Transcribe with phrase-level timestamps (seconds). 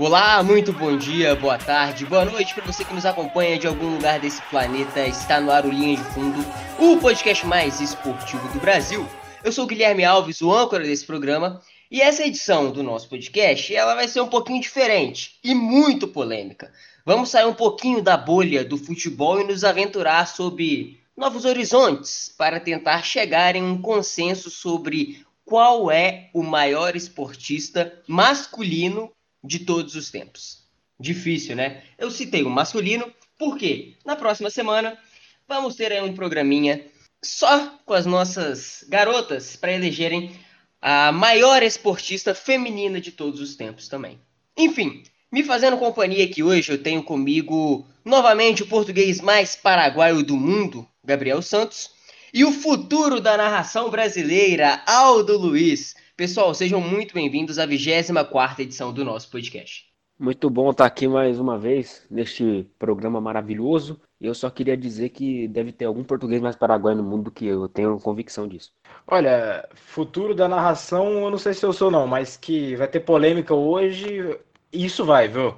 [0.00, 3.94] Olá, muito bom dia, boa tarde, boa noite para você que nos acompanha de algum
[3.94, 5.04] lugar desse planeta.
[5.04, 6.38] Está no ar o Linha de Fundo,
[6.78, 9.04] o podcast mais esportivo do Brasil.
[9.42, 13.74] Eu sou o Guilherme Alves, o âncora desse programa, e essa edição do nosso podcast,
[13.74, 16.72] ela vai ser um pouquinho diferente e muito polêmica.
[17.04, 22.60] Vamos sair um pouquinho da bolha do futebol e nos aventurar sobre novos horizontes para
[22.60, 29.10] tentar chegar em um consenso sobre qual é o maior esportista masculino
[29.42, 30.66] de todos os tempos.
[30.98, 31.82] Difícil, né?
[31.96, 34.98] Eu citei o masculino, porque na próxima semana
[35.46, 36.84] vamos ter aí um programinha
[37.22, 40.38] só com as nossas garotas para elegerem
[40.80, 44.20] a maior esportista feminina de todos os tempos também.
[44.56, 50.36] Enfim, me fazendo companhia aqui hoje, eu tenho comigo novamente o português mais paraguaio do
[50.36, 51.90] mundo, Gabriel Santos,
[52.32, 55.94] e o futuro da narração brasileira, Aldo Luiz.
[56.18, 59.84] Pessoal, sejam muito bem-vindos à 24 edição do nosso podcast.
[60.18, 64.00] Muito bom estar aqui mais uma vez neste programa maravilhoso.
[64.20, 67.46] E eu só queria dizer que deve ter algum português mais paraguaio no mundo que
[67.46, 68.72] eu tenho convicção disso.
[69.06, 72.98] Olha, futuro da narração, eu não sei se eu sou não, mas que vai ter
[72.98, 74.36] polêmica hoje,
[74.72, 75.54] isso vai, viu?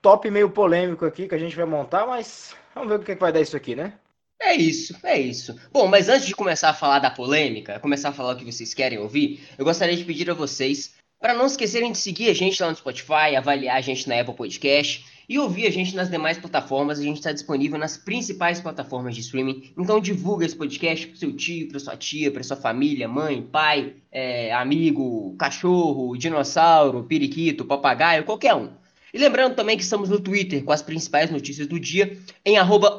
[0.00, 3.14] Top meio polêmico aqui que a gente vai montar, mas vamos ver o que, é
[3.16, 3.94] que vai dar isso aqui, né?
[4.40, 5.58] É isso, é isso.
[5.72, 8.74] Bom, mas antes de começar a falar da polêmica, começar a falar o que vocês
[8.74, 12.62] querem ouvir, eu gostaria de pedir a vocês para não esquecerem de seguir a gente
[12.62, 16.38] lá no Spotify, avaliar a gente na Apple Podcast e ouvir a gente nas demais
[16.38, 16.98] plataformas.
[16.98, 19.72] A gente está disponível nas principais plataformas de streaming.
[19.76, 23.94] Então divulga esse podcast para seu tio, para sua tia, para sua família, mãe, pai,
[24.12, 28.70] é, amigo, cachorro, dinossauro, periquito, papagaio, qualquer um.
[29.16, 32.98] E lembrando também que estamos no Twitter com as principais notícias do dia, em arroba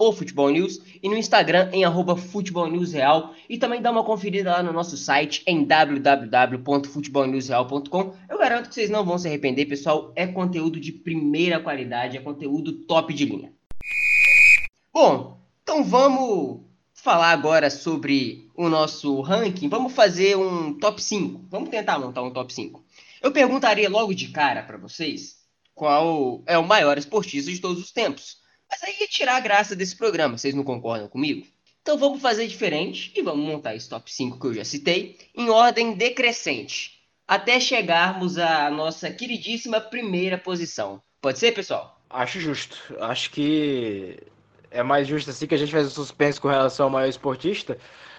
[0.52, 4.98] News, e no Instagram em arroba futebolnewsreal, e também dá uma conferida lá no nosso
[4.98, 8.16] site em www.futebolnewsreal.com.
[8.28, 12.20] Eu garanto que vocês não vão se arrepender, pessoal, é conteúdo de primeira qualidade, é
[12.20, 13.54] conteúdo top de linha.
[14.92, 16.62] Bom, então vamos
[16.96, 22.32] falar agora sobre o nosso ranking, vamos fazer um top 5, vamos tentar montar um
[22.32, 22.84] top 5.
[23.22, 25.37] Eu perguntaria logo de cara para vocês
[25.78, 28.38] qual é o maior esportista de todos os tempos.
[28.70, 31.46] Mas aí ia tirar a graça desse programa, vocês não concordam comigo?
[31.82, 35.50] Então vamos fazer diferente e vamos montar esse top 5 que eu já citei em
[35.50, 41.02] ordem decrescente, até chegarmos à nossa queridíssima primeira posição.
[41.22, 42.02] Pode ser, pessoal?
[42.10, 42.78] Acho justo.
[43.00, 44.20] Acho que
[44.72, 47.78] é mais justo assim que a gente faz o suspense com relação ao maior esportista.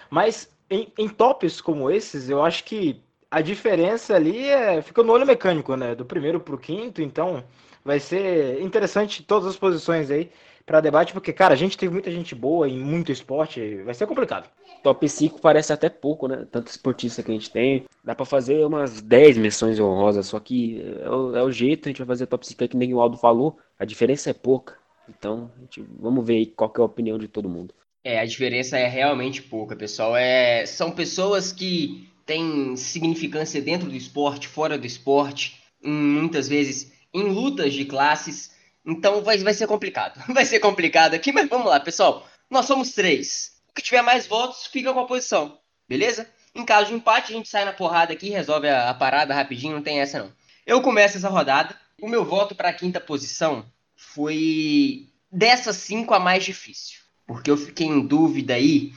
[0.09, 5.13] Mas em, em tops como esses, eu acho que a diferença ali é, fica no
[5.13, 5.93] olho mecânico, né?
[5.93, 7.43] Do primeiro para o quinto, então
[7.83, 10.31] vai ser interessante todas as posições aí
[10.65, 14.05] para debate, porque, cara, a gente tem muita gente boa em muito esporte, vai ser
[14.05, 14.47] complicado.
[14.83, 16.45] Top 5 parece até pouco, né?
[16.51, 17.85] Tanto esportista que a gente tem.
[18.03, 21.89] Dá para fazer umas 10 menções honrosas, só que é o, é o, jeito, a
[21.89, 24.77] gente vai fazer top 5 que nem o Aldo falou, a diferença é pouca.
[25.09, 27.73] Então, gente, vamos ver aí qual é a opinião de todo mundo.
[28.03, 30.15] É, a diferença é realmente pouca, pessoal.
[30.15, 37.23] É, são pessoas que tem significância dentro do esporte, fora do esporte, muitas vezes em
[37.23, 38.51] lutas de classes.
[38.85, 40.23] Então vai, vai ser complicado.
[40.31, 42.29] Vai ser complicado aqui, mas vamos lá, pessoal.
[42.47, 43.53] Nós somos três.
[43.71, 45.57] O que tiver mais votos fica com a posição,
[45.87, 46.29] beleza?
[46.53, 49.73] Em caso de empate, a gente sai na porrada aqui, resolve a, a parada rapidinho,
[49.73, 50.31] não tem essa não.
[50.67, 51.75] Eu começo essa rodada.
[51.99, 53.65] O meu voto para a quinta posição
[53.95, 58.93] foi dessas cinco a mais difícil, porque eu fiquei em dúvida aí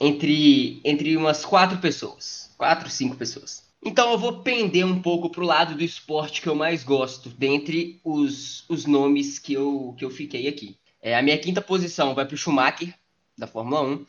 [0.00, 3.64] entre, entre umas quatro pessoas quatro, cinco pessoas.
[3.84, 8.00] Então eu vou pender um pouco pro lado do esporte que eu mais gosto, dentre
[8.02, 10.76] os, os nomes que eu, que eu fiquei aqui.
[11.00, 12.94] É, a minha quinta posição vai pro Schumacher,
[13.38, 14.06] da Fórmula 1.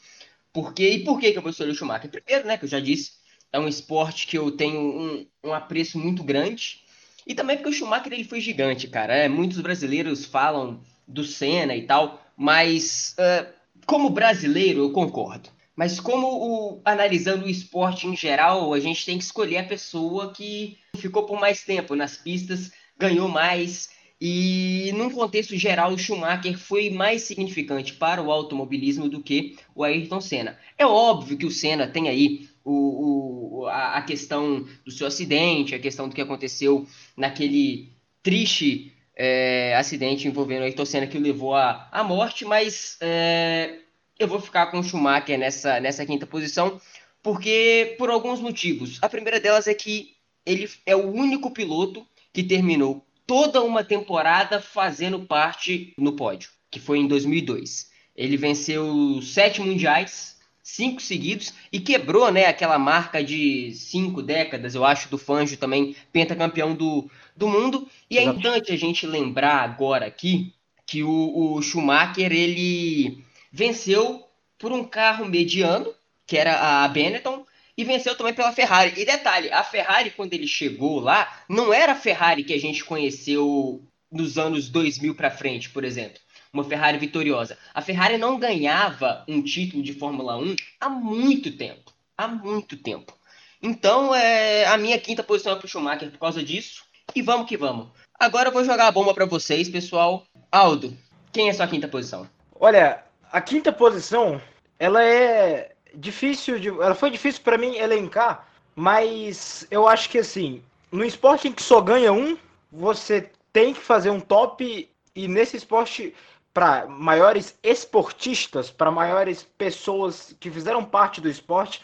[0.52, 0.92] Por quê?
[0.92, 2.10] E por que, que eu escolher o Schumacher?
[2.10, 3.12] Primeiro, né, que eu já disse,
[3.52, 6.82] é um esporte que eu tenho um, um apreço muito grande.
[7.28, 9.14] E também porque o Schumacher ele foi gigante, cara.
[9.14, 13.54] É, muitos brasileiros falam do Senna e tal, mas uh,
[13.86, 15.50] como brasileiro eu concordo.
[15.78, 20.34] Mas como o, analisando o esporte em geral, a gente tem que escolher a pessoa
[20.34, 23.92] que ficou por mais tempo nas pistas, ganhou mais.
[24.20, 29.84] E num contexto geral, o Schumacher foi mais significante para o automobilismo do que o
[29.84, 30.58] Ayrton Senna.
[30.76, 35.76] É óbvio que o Senna tem aí o, o, a, a questão do seu acidente,
[35.76, 37.94] a questão do que aconteceu naquele
[38.24, 43.78] triste é, acidente envolvendo o Ayrton Senna que o levou à, à morte, mas é,
[44.20, 46.80] eu vou ficar com o Schumacher nessa, nessa quinta posição,
[47.22, 49.00] porque por alguns motivos.
[49.02, 50.16] A primeira delas é que
[50.46, 56.80] ele é o único piloto que terminou toda uma temporada fazendo parte no pódio, que
[56.80, 57.92] foi em 2002.
[58.16, 64.86] Ele venceu sete mundiais, cinco seguidos e quebrou, né, aquela marca de cinco décadas, eu
[64.86, 67.88] acho, do Fanjo também, pentacampeão do, do mundo.
[68.10, 70.54] E é importante a gente lembrar agora aqui
[70.86, 73.24] que o, o Schumacher, ele
[73.58, 74.24] venceu
[74.60, 75.92] por um carro mediano,
[76.28, 77.44] que era a Benetton,
[77.76, 78.94] e venceu também pela Ferrari.
[79.02, 82.86] E detalhe, a Ferrari, quando ele chegou lá, não era a Ferrari que a gente
[82.86, 83.82] conheceu
[84.12, 86.20] nos anos 2000 para frente, por exemplo.
[86.54, 87.58] Uma Ferrari vitoriosa.
[87.74, 91.92] A Ferrari não ganhava um título de Fórmula 1 há muito tempo.
[92.16, 93.12] Há muito tempo.
[93.60, 96.84] Então, é, a minha quinta posição é para o Schumacher por causa disso.
[97.16, 97.88] E vamos que vamos.
[98.20, 100.24] Agora eu vou jogar a bomba para vocês, pessoal.
[100.52, 100.96] Aldo,
[101.32, 102.30] quem é sua quinta posição?
[102.60, 104.42] Olha, a quinta posição,
[104.80, 110.62] ela é difícil de, ela foi difícil para mim elencar, mas eu acho que assim,
[110.92, 112.38] no esporte em que só ganha um,
[112.72, 116.14] você tem que fazer um top e nesse esporte
[116.54, 121.82] para maiores esportistas, para maiores pessoas que fizeram parte do esporte,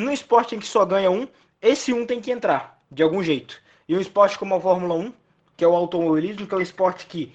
[0.00, 1.28] no esporte em que só ganha um,
[1.60, 3.60] esse um tem que entrar de algum jeito.
[3.88, 5.12] E um esporte como a Fórmula 1,
[5.56, 7.32] que é o automobilismo, que é um esporte que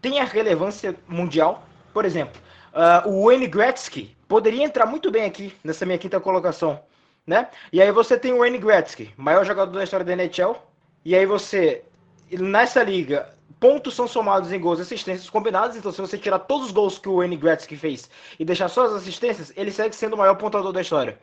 [0.00, 1.64] tem a relevância mundial.
[1.92, 2.40] Por exemplo,
[2.72, 6.80] uh, o Wayne Gretzky poderia entrar muito bem aqui nessa minha quinta colocação,
[7.26, 7.48] né?
[7.72, 10.56] E aí você tem o Wayne Gretzky, maior jogador da história da NHL,
[11.04, 11.84] e aí você
[12.30, 16.66] nessa liga pontos são somados em gols e assistências combinados, então se você tirar todos
[16.66, 20.14] os gols que o Wayne Gretzky fez e deixar só as assistências, ele segue sendo
[20.14, 21.18] o maior pontuador da história,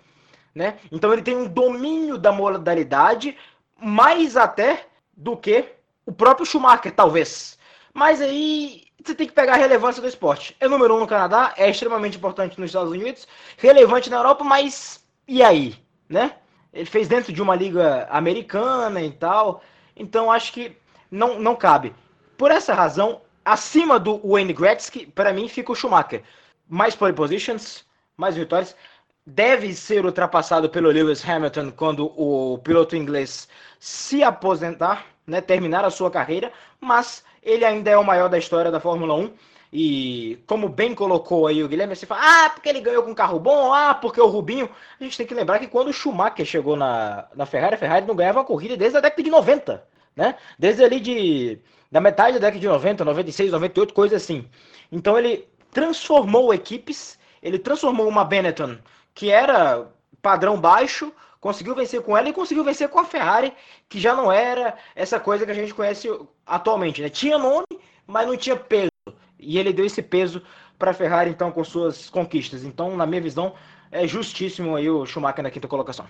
[0.56, 0.78] né?
[0.92, 3.36] Então ele tem um domínio da modalidade
[3.78, 4.86] mais até
[5.16, 5.66] do que
[6.06, 7.58] o próprio Schumacher, talvez.
[7.94, 10.56] Mas aí você tem que pegar a relevância do esporte.
[10.60, 15.06] É número um no Canadá, é extremamente importante nos Estados Unidos, relevante na Europa, mas
[15.28, 15.76] e aí,
[16.08, 16.36] né?
[16.74, 19.64] Ele fez dentro de uma liga americana e tal,
[19.96, 20.76] então acho que
[21.10, 21.96] não, não cabe.
[22.38, 26.24] Por essa razão, acima do Wayne Gretzky, para mim fica o Schumacher.
[26.68, 27.86] Mais pole positions,
[28.16, 28.76] mais vitórias.
[29.26, 33.48] Deve ser ultrapassado pelo Lewis Hamilton quando o piloto inglês
[33.80, 38.72] se aposentar, né, terminar a sua carreira, mas ele ainda é o maior da história
[38.72, 39.32] da Fórmula 1.
[39.72, 43.16] E como bem colocou aí o Guilherme, você fala, ah, porque ele ganhou com um
[43.16, 44.68] carro bom, ah, porque o Rubinho.
[45.00, 48.08] A gente tem que lembrar que quando o Schumacher chegou na, na Ferrari, a Ferrari
[48.08, 49.84] não ganhava uma corrida desde a década de 90,
[50.16, 50.36] né?
[50.58, 51.60] Desde ali de
[51.92, 54.48] da metade da década de 90, 96, 98, coisa assim.
[54.92, 58.78] Então ele transformou equipes, ele transformou uma Benetton
[59.14, 59.88] que era
[60.22, 63.54] padrão baixo conseguiu vencer com ela e conseguiu vencer com a Ferrari,
[63.88, 66.08] que já não era essa coisa que a gente conhece
[66.46, 67.02] atualmente.
[67.02, 67.10] Né?
[67.10, 67.66] Tinha nome,
[68.06, 68.90] mas não tinha peso.
[69.40, 70.42] E ele deu esse peso
[70.78, 72.64] para a Ferrari, então, com suas conquistas.
[72.64, 73.54] Então, na minha visão,
[73.92, 76.06] é justíssimo aí o Schumacher na quinta colocação.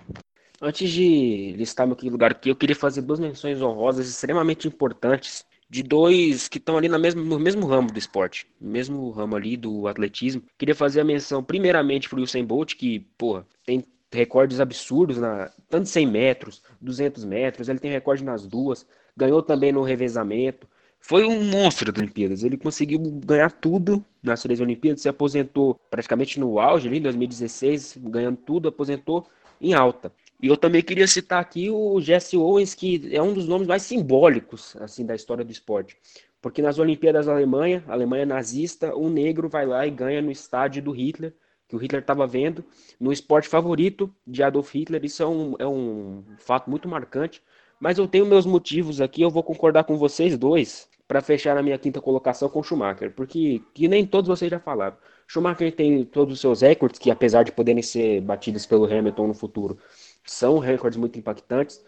[0.60, 5.82] Antes de listar meu lugar aqui, eu queria fazer duas menções honrosas extremamente importantes de
[5.82, 9.86] dois que estão ali na mesma, no mesmo ramo do esporte, mesmo ramo ali do
[9.86, 10.42] atletismo.
[10.58, 15.50] Queria fazer a menção primeiramente para o Usain Bolt, que, porra, tem recordes absurdos, na,
[15.68, 18.86] tanto 100 metros, 200 metros, ele tem recorde nas duas,
[19.16, 20.66] ganhou também no revezamento,
[21.00, 26.38] foi um monstro das Olimpíadas, ele conseguiu ganhar tudo nas três Olimpíadas, se aposentou praticamente
[26.38, 29.26] no auge ali, em 2016, ganhando tudo, aposentou
[29.60, 30.12] em alta.
[30.42, 33.82] E eu também queria citar aqui o Jesse Owens, que é um dos nomes mais
[33.82, 35.96] simbólicos assim da história do esporte.
[36.40, 40.82] Porque nas Olimpíadas da Alemanha, Alemanha nazista, um negro vai lá e ganha no estádio
[40.82, 41.34] do Hitler,
[41.70, 42.64] que o Hitler estava vendo
[42.98, 45.04] no esporte favorito de Adolf Hitler.
[45.04, 47.40] Isso é um, é um fato muito marcante.
[47.78, 51.62] Mas eu tenho meus motivos aqui, eu vou concordar com vocês dois para fechar a
[51.62, 54.96] minha quinta colocação com Schumacher, porque que nem todos vocês já falaram.
[55.26, 59.34] Schumacher tem todos os seus recordes, que apesar de poderem ser batidos pelo Hamilton no
[59.34, 59.78] futuro,
[60.24, 61.82] são recordes muito impactantes.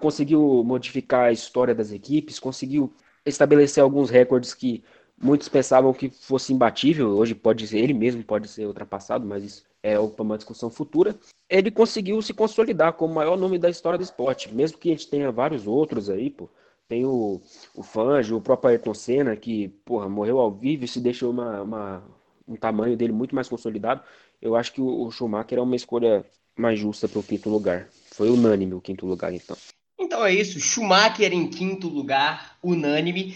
[0.00, 2.92] Conseguiu modificar a história das equipes, conseguiu
[3.26, 4.84] estabelecer alguns recordes que
[5.20, 9.64] Muitos pensavam que fosse imbatível, hoje pode ser, ele mesmo pode ser ultrapassado, mas isso
[9.82, 11.14] é uma discussão futura.
[11.48, 14.92] Ele conseguiu se consolidar como o maior nome da história do esporte, mesmo que a
[14.92, 16.48] gente tenha vários outros aí, pô.
[16.88, 17.40] Tem o,
[17.74, 21.62] o Fanjo, o próprio Ayrton Senna, que, porra, morreu ao vivo e se deixou uma,
[21.62, 22.02] uma,
[22.46, 24.02] um tamanho dele muito mais consolidado.
[24.40, 26.24] Eu acho que o, o Schumacher é uma escolha
[26.56, 27.88] mais justa para o quinto lugar.
[28.12, 29.56] Foi unânime o quinto lugar, então.
[29.98, 33.34] Então é isso, Schumacher em quinto lugar, unânime.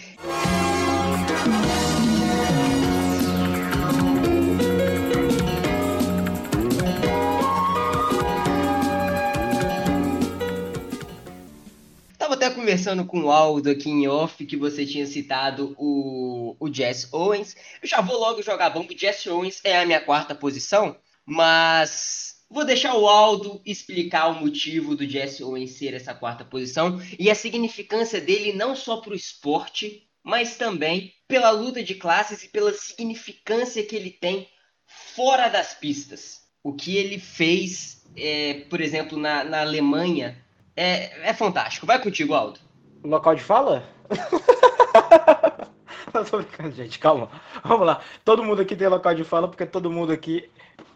[12.68, 17.56] Conversando com o Aldo aqui em off que você tinha citado o, o Jess Owens.
[17.82, 18.92] Eu já vou logo jogar bomba.
[18.94, 24.94] Jess Owens é a minha quarta posição, mas vou deixar o Aldo explicar o motivo
[24.94, 29.16] do Jesse Owens ser essa quarta posição e a significância dele não só para o
[29.16, 34.46] esporte, mas também pela luta de classes e pela significância que ele tem
[34.86, 36.46] fora das pistas.
[36.62, 40.36] o que ele fez, é, por exemplo, na, na Alemanha,
[40.76, 41.86] é, é fantástico.
[41.86, 42.60] Vai contigo, Aldo.
[43.02, 43.88] Local de fala?
[46.12, 47.30] Não tô brincando, gente, calma.
[47.64, 48.02] Vamos lá.
[48.22, 50.50] Todo mundo aqui tem local de fala, porque todo mundo aqui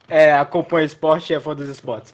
[0.09, 2.13] é, acompanha esporte e é fã dos esportes.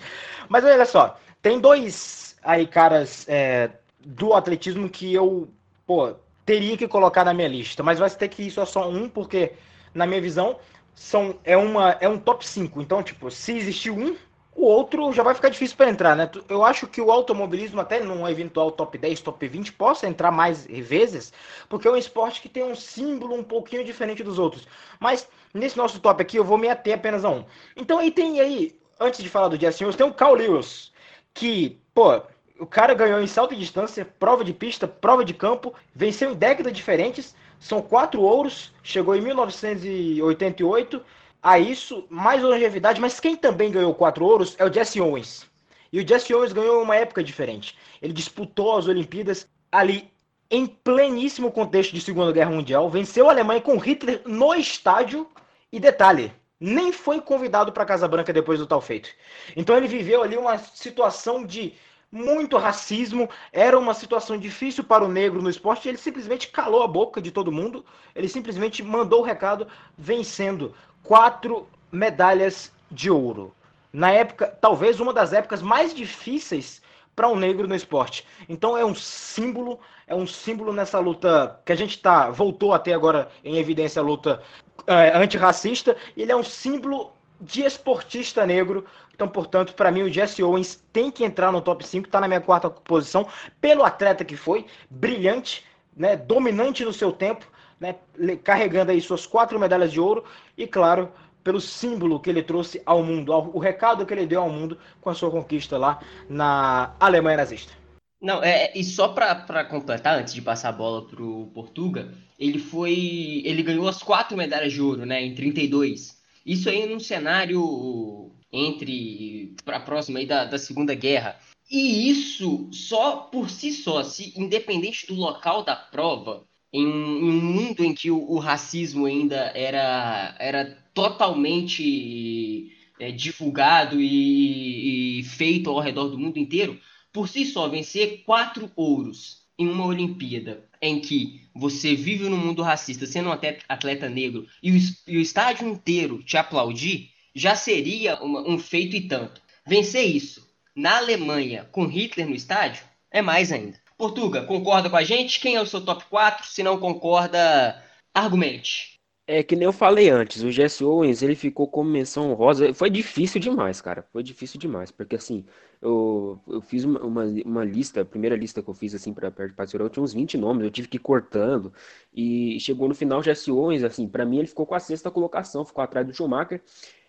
[0.48, 5.48] Mas olha só, tem dois aí caras é, do atletismo que eu,
[5.84, 6.14] pô,
[6.48, 9.52] teria que colocar na minha lista, mas vai ter que ir só, só um, porque,
[9.92, 10.58] na minha visão,
[10.94, 12.80] são, é, uma, é um top 5.
[12.80, 14.16] Então, tipo, se existir um,
[14.56, 16.30] o outro já vai ficar difícil para entrar, né?
[16.48, 20.66] Eu acho que o automobilismo, até num eventual top 10, top 20, possa entrar mais
[20.66, 21.34] vezes,
[21.68, 24.66] porque é um esporte que tem um símbolo um pouquinho diferente dos outros.
[24.98, 27.44] Mas nesse nosso top aqui, eu vou me ater apenas a um.
[27.76, 30.94] Então aí tem aí, antes de falar do Jesse Owens, tem o Carl Lewis,
[31.34, 32.22] que, pô,
[32.58, 36.34] o cara ganhou em salto de distância, prova de pista, prova de campo, venceu em
[36.34, 41.02] décadas diferentes, são quatro ouros, chegou em 1988
[41.42, 45.46] a isso, mais longevidade, mas quem também ganhou quatro ouros é o Jesse Owens.
[45.92, 47.76] E o Jesse Owens ganhou uma época diferente.
[48.02, 50.10] Ele disputou as Olimpíadas ali
[50.50, 55.28] em pleníssimo contexto de Segunda Guerra Mundial, venceu a Alemanha com Hitler no estádio
[55.70, 59.10] e detalhe, nem foi convidado para a Casa Branca depois do tal feito.
[59.54, 61.74] Então ele viveu ali uma situação de
[62.10, 66.88] muito racismo, era uma situação difícil para o negro no esporte, ele simplesmente calou a
[66.88, 67.84] boca de todo mundo,
[68.14, 73.54] ele simplesmente mandou o recado vencendo quatro medalhas de ouro.
[73.92, 76.82] Na época, talvez uma das épocas mais difíceis
[77.14, 78.24] para um negro no esporte.
[78.48, 82.92] Então é um símbolo, é um símbolo nessa luta que a gente tá voltou até
[82.92, 84.40] agora em evidência a luta
[84.86, 85.96] é, antirracista.
[86.16, 88.84] Ele é um símbolo de esportista negro.
[89.14, 92.28] Então, portanto, para mim o Jesse Owens tem que entrar no top 5, está na
[92.28, 93.26] minha quarta posição
[93.60, 95.64] pelo atleta que foi, brilhante,
[95.96, 97.46] né, dominante no seu tempo
[97.80, 97.96] né,
[98.42, 100.24] carregando aí suas quatro medalhas de ouro
[100.56, 101.10] e, claro,
[101.42, 104.78] pelo símbolo que ele trouxe ao mundo, ao, o recado que ele deu ao mundo
[105.00, 107.72] com a sua conquista lá na Alemanha nazista.
[108.20, 112.58] Não, é, e só para completar, antes de passar a bola para o Portuga, ele
[112.58, 113.42] foi.
[113.44, 115.22] Ele ganhou as quatro medalhas de ouro, né?
[115.22, 116.17] Em 32.
[116.48, 119.54] Isso aí num cenário entre.
[119.66, 121.38] para próxima aí da, da Segunda Guerra.
[121.70, 127.30] E isso, só por si só, se independente do local da prova, em um, em
[127.30, 135.24] um mundo em que o, o, racismo ainda era, era totalmente é, divulgado e, e,
[135.24, 136.80] feito ao redor do mundo inteiro,
[137.12, 142.62] por si só vencer quatro ouros em uma Olimpíada em que você vive num mundo
[142.62, 148.16] racista, sendo um atleta, negro, e o, e o, estádio inteiro te aplaudir, já seria
[148.22, 149.40] uma, um feito e tanto.
[149.66, 153.80] Vencer isso na Alemanha com Hitler no estádio é mais ainda.
[153.96, 155.40] Portuga, concorda com a gente?
[155.40, 156.46] Quem é o seu top 4?
[156.46, 157.82] Se não concorda,
[158.14, 158.97] argumente.
[159.30, 162.72] É que nem eu falei antes, o Jesse Owens, ele ficou como menção honrosa.
[162.72, 164.02] Foi difícil demais, cara.
[164.10, 164.90] Foi difícil demais.
[164.90, 165.44] Porque assim,
[165.82, 169.30] eu, eu fiz uma, uma, uma lista, a primeira lista que eu fiz assim para
[169.30, 171.70] participar, eu tinha uns 20 nomes, eu tive que ir cortando.
[172.12, 175.10] E chegou no final, o Jesse Owens, assim, para mim ele ficou com a sexta
[175.10, 176.62] colocação, ficou atrás do Schumacher.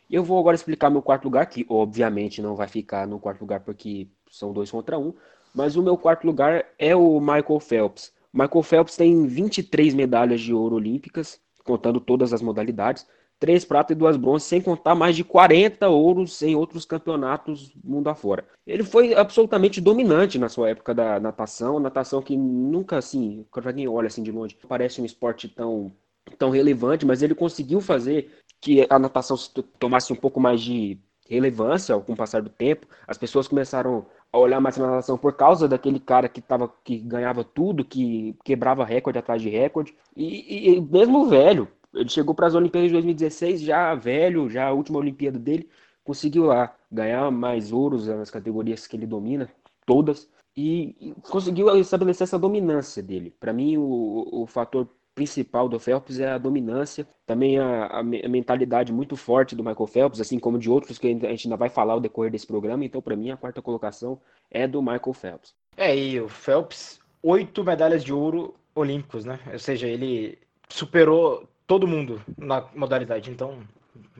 [0.09, 3.39] E eu vou agora explicar meu quarto lugar, que obviamente não vai ficar no quarto
[3.41, 5.13] lugar porque são dois contra um.
[5.53, 8.13] Mas o meu quarto lugar é o Michael Phelps.
[8.33, 13.05] Michael Phelps tem 23 medalhas de ouro olímpicas, contando todas as modalidades,
[13.39, 18.09] três pratas e duas bronzes, sem contar mais de 40 ouros em outros campeonatos mundo
[18.09, 18.43] afora.
[18.65, 23.87] Ele foi absolutamente dominante na sua época da natação, natação que nunca assim, quando alguém
[23.87, 25.91] olha assim de longe, parece um esporte tão
[26.37, 28.29] tão relevante, mas ele conseguiu fazer
[28.61, 29.35] que a natação
[29.79, 32.87] tomasse um pouco mais de relevância com o passar do tempo.
[33.07, 36.97] As pessoas começaram a olhar mais na natação por causa daquele cara que, tava, que
[36.99, 39.95] ganhava tudo, que quebrava recorde atrás de recorde.
[40.15, 44.73] E, e mesmo velho, ele chegou para as Olimpíadas de 2016 já velho, já a
[44.73, 45.69] última Olimpíada dele,
[46.03, 49.49] conseguiu lá ganhar mais ouros nas categorias que ele domina,
[49.85, 53.33] todas, e, e conseguiu estabelecer essa dominância dele.
[53.39, 54.87] Para mim, o, o fator
[55.19, 60.21] principal do Phelps é a dominância, também a, a, mentalidade muito forte do Michael Phelps,
[60.21, 62.85] assim como de outros que a gente ainda vai falar ao decorrer desse programa.
[62.85, 64.17] Então, para mim, a quarta colocação
[64.49, 65.53] é do Michael Phelps.
[65.75, 69.41] É, e o Phelps, oito medalhas de ouro olímpicos, né?
[69.51, 70.37] Ou seja, ele
[70.69, 73.29] superou todo mundo na modalidade.
[73.29, 73.59] Então,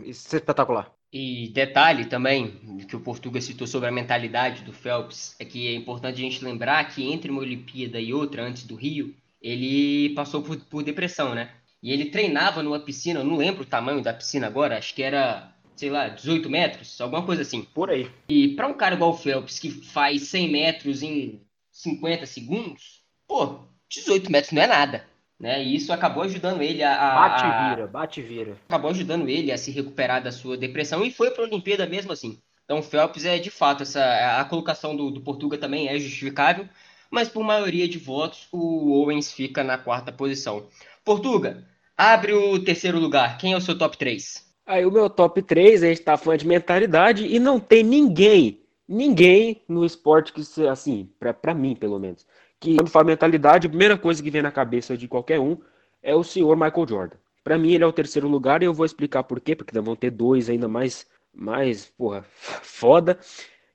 [0.03, 0.91] isso é espetacular.
[1.13, 2.51] E detalhe também,
[2.89, 6.43] que o Portuga citou sobre a mentalidade do Phelps, é que é importante a gente
[6.43, 11.33] lembrar que entre uma Olimpíada e outra, antes do Rio, ele passou por, por depressão,
[11.33, 11.49] né?
[11.81, 15.01] E ele treinava numa piscina, eu não lembro o tamanho da piscina agora, acho que
[15.01, 17.61] era, sei lá, 18 metros, alguma coisa assim.
[17.63, 18.09] Por aí.
[18.27, 21.41] E para um cara igual o Phelps, que faz 100 metros em
[21.71, 25.05] 50 segundos, pô, 18 metros não é nada.
[25.39, 25.63] né?
[25.63, 28.57] E isso acabou ajudando ele a, a bate e vira, bate vira.
[28.67, 32.11] Acabou ajudando ele a se recuperar da sua depressão e foi para a Olimpíada mesmo
[32.11, 32.39] assim.
[32.65, 36.67] Então, o Phelps é de fato essa a colocação do, do Portuga também é justificável,
[37.09, 40.67] mas por maioria de votos o Owens fica na quarta posição.
[41.03, 41.65] Portuga,
[41.97, 43.37] abre o terceiro lugar.
[43.37, 44.47] Quem é o seu top 3?
[44.65, 48.61] Aí o meu top 3, a gente tá falando de mentalidade e não tem ninguém,
[48.87, 52.25] ninguém no esporte que assim, para mim pelo menos,
[52.59, 55.57] que quando fala mentalidade, a primeira coisa que vem na cabeça de qualquer um
[56.03, 57.17] é o senhor Michael Jordan.
[57.43, 59.95] Para mim ele é o terceiro lugar e eu vou explicar por quê, porque vão
[59.95, 62.23] ter dois ainda mais mais, porra,
[62.61, 63.17] foda.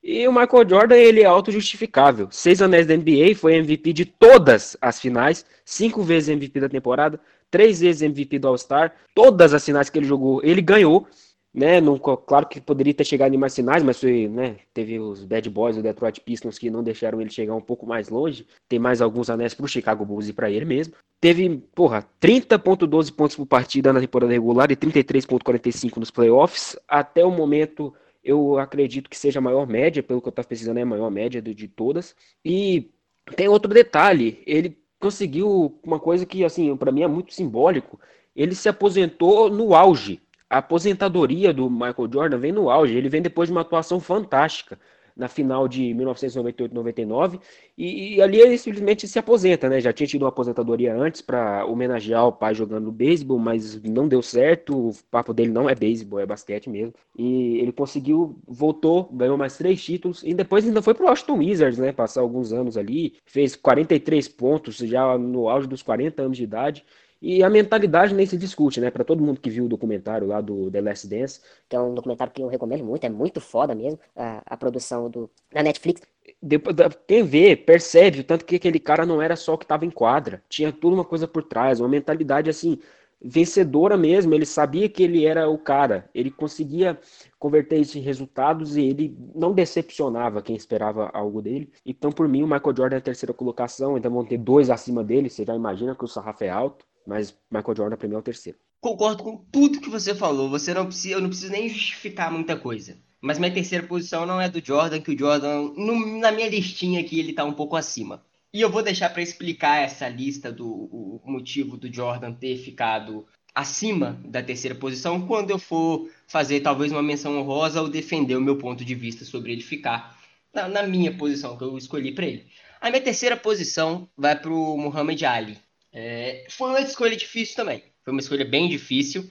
[0.07, 2.29] E o Michael Jordan, ele é autojustificável.
[2.31, 7.19] Seis anéis da NBA, foi MVP de todas as finais, cinco vezes MVP da temporada,
[7.51, 11.09] três vezes MVP do All-Star, todas as finais que ele jogou, ele ganhou
[11.55, 11.81] né?
[11.81, 14.57] Não, claro que poderia ter chegado em mais finais, mas foi, né?
[14.75, 18.09] Teve os Bad Boys, o Detroit Pistons que não deixaram ele chegar um pouco mais
[18.09, 18.45] longe.
[18.69, 20.95] Tem mais alguns anéis para o Chicago Bulls e para ele mesmo.
[21.21, 26.77] Teve, porra, 30.12 pontos por partida na temporada regular e 33.45 nos playoffs.
[26.89, 30.79] Até o momento, eu acredito que seja a maior média, pelo que eu estava pesquisando,
[30.79, 32.17] é a maior média de, todas.
[32.45, 32.91] E
[33.37, 38.01] tem outro detalhe, ele conseguiu uma coisa que, assim, para mim é muito simbólico.
[38.35, 40.21] Ele se aposentou no auge
[40.55, 42.97] a aposentadoria do Michael Jordan vem no auge.
[42.97, 44.79] Ele vem depois de uma atuação fantástica
[45.17, 47.41] na final de 1998-99
[47.79, 49.81] e, e, ali ele simplesmente se aposenta, né?
[49.81, 54.23] Já tinha tido uma aposentadoria antes para homenagear o pai jogando beisebol, mas não deu
[54.23, 54.89] certo.
[54.89, 56.95] O papo dele não é beisebol, é basquete mesmo.
[57.17, 61.79] E ele conseguiu, voltou, ganhou mais três títulos e depois ainda foi pro Washington Wizards,
[61.79, 61.93] né?
[61.93, 66.85] Passar alguns anos ali, fez 43 pontos já no auge dos 40 anos de idade.
[67.27, 68.91] E a mentalidade nem se discute, né?
[68.91, 71.41] Para todo mundo que viu o documentário lá do The Last Dance.
[71.67, 75.09] Que é um documentário que eu recomendo muito, é muito foda mesmo, a, a produção
[75.09, 76.03] do, da Netflix.
[76.43, 76.77] Depois,
[77.07, 79.91] quem vê, percebe o tanto que aquele cara não era só o que estava em
[79.91, 80.43] quadra.
[80.51, 82.79] Tinha tudo uma coisa por trás, uma mentalidade assim,
[83.23, 84.35] vencedora mesmo.
[84.35, 86.11] Ele sabia que ele era o cara.
[86.15, 86.99] Ele conseguia
[87.39, 91.73] converter isso em resultados e ele não decepcionava quem esperava algo dele.
[91.87, 93.97] Então, por mim, o Michael Jordan é a terceira colocação.
[93.97, 95.31] Então, vão ter dois acima dele.
[95.31, 96.85] Você já imagina que o sarrafo é alto.
[97.07, 98.59] Mas Michael Jordan para mim é o terceiro.
[98.81, 100.51] Concordo com tudo que você falou.
[100.51, 102.99] Você não precisa, eu não preciso nem justificar muita coisa.
[103.21, 107.01] Mas minha terceira posição não é do Jordan, que o Jordan, no, na minha listinha
[107.01, 108.23] aqui, ele tá um pouco acima.
[108.53, 113.27] E eu vou deixar para explicar essa lista do o motivo do Jordan ter ficado
[113.55, 118.41] acima da terceira posição quando eu for fazer talvez uma menção honrosa ou defender o
[118.41, 120.19] meu ponto de vista sobre ele ficar
[120.53, 122.47] na, na minha posição que eu escolhi para ele.
[122.81, 125.59] A minha terceira posição vai para o Muhammad Ali.
[125.95, 127.85] É, foi uma escolha difícil também.
[128.03, 129.31] Foi uma escolha bem difícil.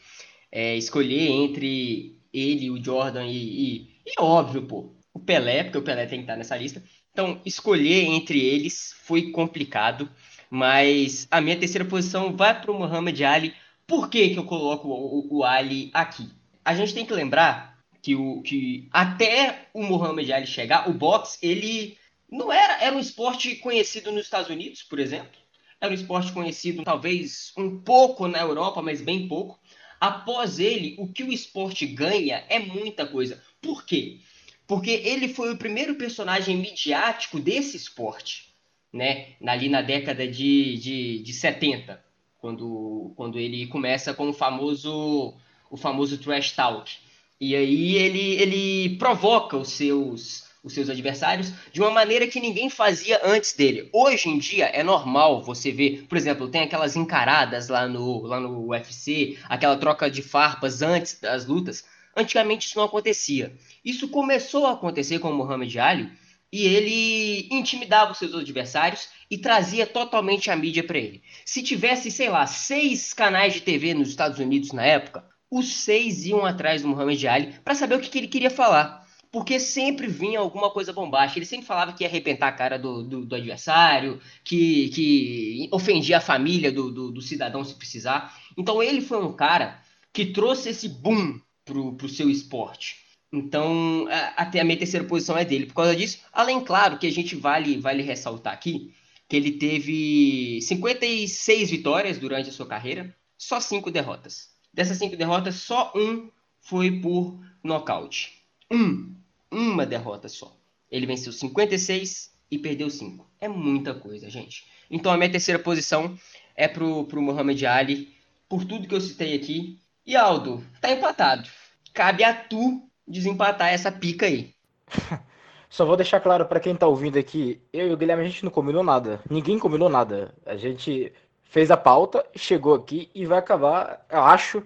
[0.50, 5.82] É, escolher entre ele, o Jordan e, e, e, óbvio, pô, o Pelé, porque o
[5.82, 6.82] Pelé tem que estar nessa lista.
[7.12, 10.10] Então, escolher entre eles foi complicado,
[10.50, 13.54] mas a minha terceira posição vai para o Muhammad Ali.
[13.86, 16.30] Por que, que eu coloco o, o, Ali aqui?
[16.64, 21.38] A gente tem que lembrar que, o, que até o Muhammad Ali chegar, o boxe,
[21.42, 21.98] ele
[22.32, 25.43] não era, era um esporte conhecido nos Estados Unidos, por exemplo
[25.84, 29.60] era um esporte conhecido talvez um pouco na Europa, mas bem pouco.
[30.00, 33.44] Após ele, o que o esporte ganha é muita coisa.
[33.62, 34.20] Por quê?
[34.66, 38.54] Porque ele foi o primeiro personagem midiático desse esporte,
[38.94, 39.34] né?
[39.46, 42.02] Ali na década de, de, de 70,
[42.40, 45.36] quando, quando ele começa com o famoso,
[45.70, 46.96] o famoso trash talk.
[47.42, 52.70] E aí ele, ele provoca os seus os seus adversários de uma maneira que ninguém
[52.70, 53.90] fazia antes dele.
[53.92, 58.40] Hoje em dia é normal você ver, por exemplo, tem aquelas encaradas lá no, lá
[58.40, 61.84] no UFC, aquela troca de farpas antes das lutas.
[62.16, 63.54] Antigamente isso não acontecia.
[63.84, 66.12] Isso começou a acontecer com o Muhammad Ali
[66.52, 71.24] e ele intimidava os seus adversários e trazia totalmente a mídia para ele.
[71.44, 76.26] Se tivesse, sei lá, seis canais de TV nos Estados Unidos na época, os seis
[76.26, 79.03] iam atrás do Muhammad Ali para saber o que, que ele queria falar
[79.34, 81.40] porque sempre vinha alguma coisa bombástica.
[81.40, 86.20] Ele sempre falava que ia arrebentar a cara do, do, do adversário, que, que ofendia
[86.20, 88.40] a família do, do, do, cidadão se precisar.
[88.56, 89.82] Então ele foi um cara
[90.14, 92.98] que trouxe esse boom pro, pro seu esporte.
[93.32, 94.06] Então,
[94.38, 96.20] até a minha terceira posição é dele por causa disso.
[96.32, 98.94] Além, claro, que a gente vale, vale ressaltar aqui
[99.28, 104.50] que ele teve 56 vitórias durante a sua carreira, só cinco derrotas.
[104.72, 108.44] Dessas cinco derrotas, só um foi por nocaute.
[108.70, 109.23] Um
[109.54, 110.56] uma derrota só.
[110.90, 113.26] Ele venceu 56 e perdeu 5.
[113.40, 114.66] É muita coisa, gente.
[114.90, 116.18] Então a minha terceira posição
[116.56, 118.14] é pro, pro Muhammad Ali,
[118.50, 119.80] por tudo que eu citei aqui.
[120.06, 121.50] E Aldo, tá empatado.
[121.94, 124.54] Cabe a tu desempatar essa pica aí.
[125.70, 128.44] Só vou deixar claro para quem tá ouvindo aqui, eu e o Guilherme a gente
[128.44, 129.20] não combinou nada.
[129.28, 130.36] Ninguém combinou nada.
[130.46, 131.12] A gente
[131.46, 134.64] fez a pauta, chegou aqui e vai acabar, eu acho,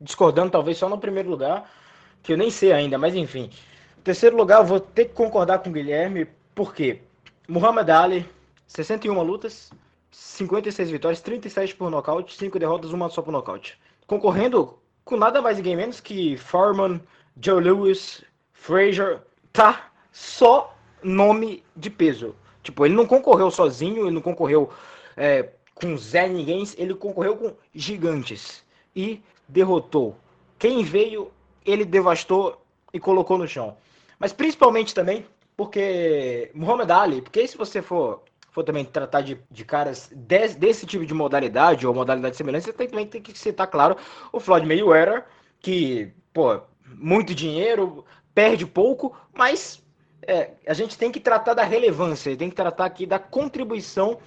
[0.00, 1.70] discordando talvez só no primeiro lugar,
[2.22, 3.50] que eu nem sei ainda, mas enfim.
[4.08, 7.02] Terceiro lugar, eu vou ter que concordar com o Guilherme, porque
[7.46, 8.26] Muhammad Ali,
[8.66, 9.70] 61 lutas,
[10.10, 13.78] 56 vitórias, 37 por nocaute, 5 derrotas, uma só por nocaute.
[14.06, 17.02] Concorrendo com nada mais ninguém menos que Foreman,
[17.38, 19.20] Joe Lewis, Frazier,
[19.52, 22.34] tá só nome de peso.
[22.62, 24.70] Tipo, ele não concorreu sozinho, ele não concorreu
[25.18, 28.64] é, com Zé Ninguém, ele concorreu com gigantes.
[28.96, 30.16] E derrotou.
[30.58, 31.30] Quem veio,
[31.62, 32.58] ele devastou
[32.90, 33.76] e colocou no chão.
[34.18, 35.24] Mas principalmente também
[35.58, 40.86] porque Muhammad Ali, porque se você for, for também tratar de, de caras des, desse
[40.86, 43.96] tipo de modalidade ou modalidade semelhante, você também tem que citar, claro,
[44.32, 45.24] o Floyd Mayweather,
[45.60, 49.82] que, pô, muito dinheiro, perde pouco, mas
[50.22, 54.18] é, a gente tem que tratar da relevância, tem que tratar aqui da contribuição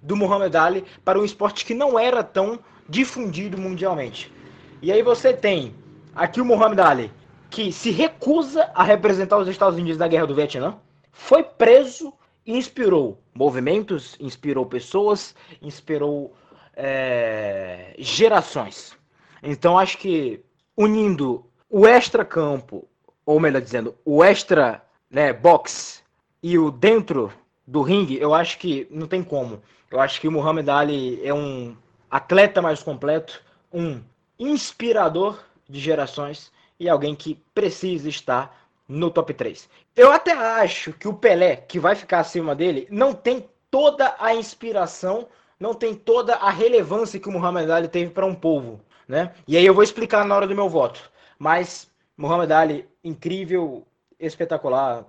[0.00, 4.32] do Muhammad Ali para um esporte que não era tão difundido mundialmente.
[4.80, 5.74] E aí você tem
[6.14, 7.12] aqui o Muhammad Ali,
[7.50, 10.76] que se recusa a representar os Estados Unidos na Guerra do Vietnã,
[11.12, 12.12] foi preso
[12.44, 16.34] e inspirou movimentos, inspirou pessoas, inspirou
[16.74, 18.96] é, gerações.
[19.42, 20.40] Então acho que
[20.76, 22.86] unindo o extra-campo,
[23.24, 26.02] ou melhor dizendo, o extra né, box
[26.42, 27.32] e o dentro
[27.66, 29.62] do ringue, eu acho que não tem como.
[29.90, 31.76] Eu acho que o Muhammad Ali é um
[32.10, 34.00] atleta mais completo, um
[34.38, 39.68] inspirador de gerações e alguém que precisa estar no top 3.
[39.94, 44.34] Eu até acho que o Pelé, que vai ficar acima dele, não tem toda a
[44.34, 49.34] inspiração, não tem toda a relevância que o Muhammad Ali teve para um povo, né?
[49.46, 51.10] E aí eu vou explicar na hora do meu voto.
[51.38, 53.86] Mas Muhammad Ali, incrível,
[54.18, 55.04] espetacular,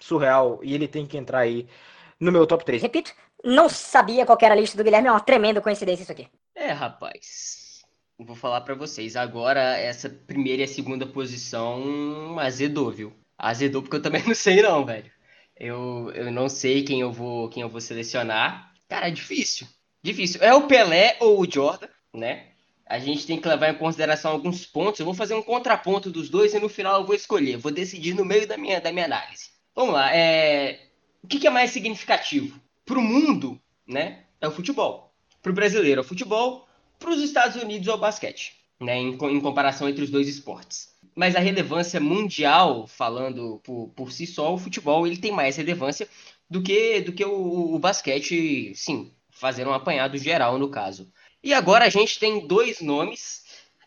[0.00, 1.68] surreal, e ele tem que entrar aí
[2.18, 2.82] no meu top 3.
[2.82, 3.12] Repito,
[3.44, 6.28] não sabia qual era a lista do Guilherme, é uma tremenda coincidência isso aqui.
[6.54, 7.59] É, rapaz
[8.24, 9.16] vou falar para vocês.
[9.16, 13.12] Agora, essa primeira e a segunda posição azedou, viu?
[13.38, 15.10] Azedou porque eu também não sei não, velho.
[15.56, 18.72] Eu, eu não sei quem eu vou quem eu vou selecionar.
[18.88, 19.66] Cara, é difícil.
[20.02, 20.42] Difícil.
[20.42, 22.46] É o Pelé ou o Jordan, né?
[22.86, 24.98] A gente tem que levar em consideração alguns pontos.
[24.98, 27.56] Eu vou fazer um contraponto dos dois e no final eu vou escolher.
[27.56, 29.50] Vou decidir no meio da minha, da minha análise.
[29.74, 30.14] Vamos lá.
[30.14, 30.88] É...
[31.22, 32.60] O que, que é mais significativo?
[32.84, 34.24] Para o mundo, né?
[34.40, 35.14] É o futebol.
[35.40, 36.66] Para o brasileiro é o futebol
[37.00, 40.90] para os Estados Unidos é o basquete, né, em, em, comparação entre os dois esportes.
[41.16, 46.06] Mas a relevância mundial, falando por, por si só, o futebol ele tem mais relevância
[46.48, 51.10] do que, do que o, o basquete, sim, fazer um apanhado geral no caso.
[51.42, 53.42] E agora a gente tem dois nomes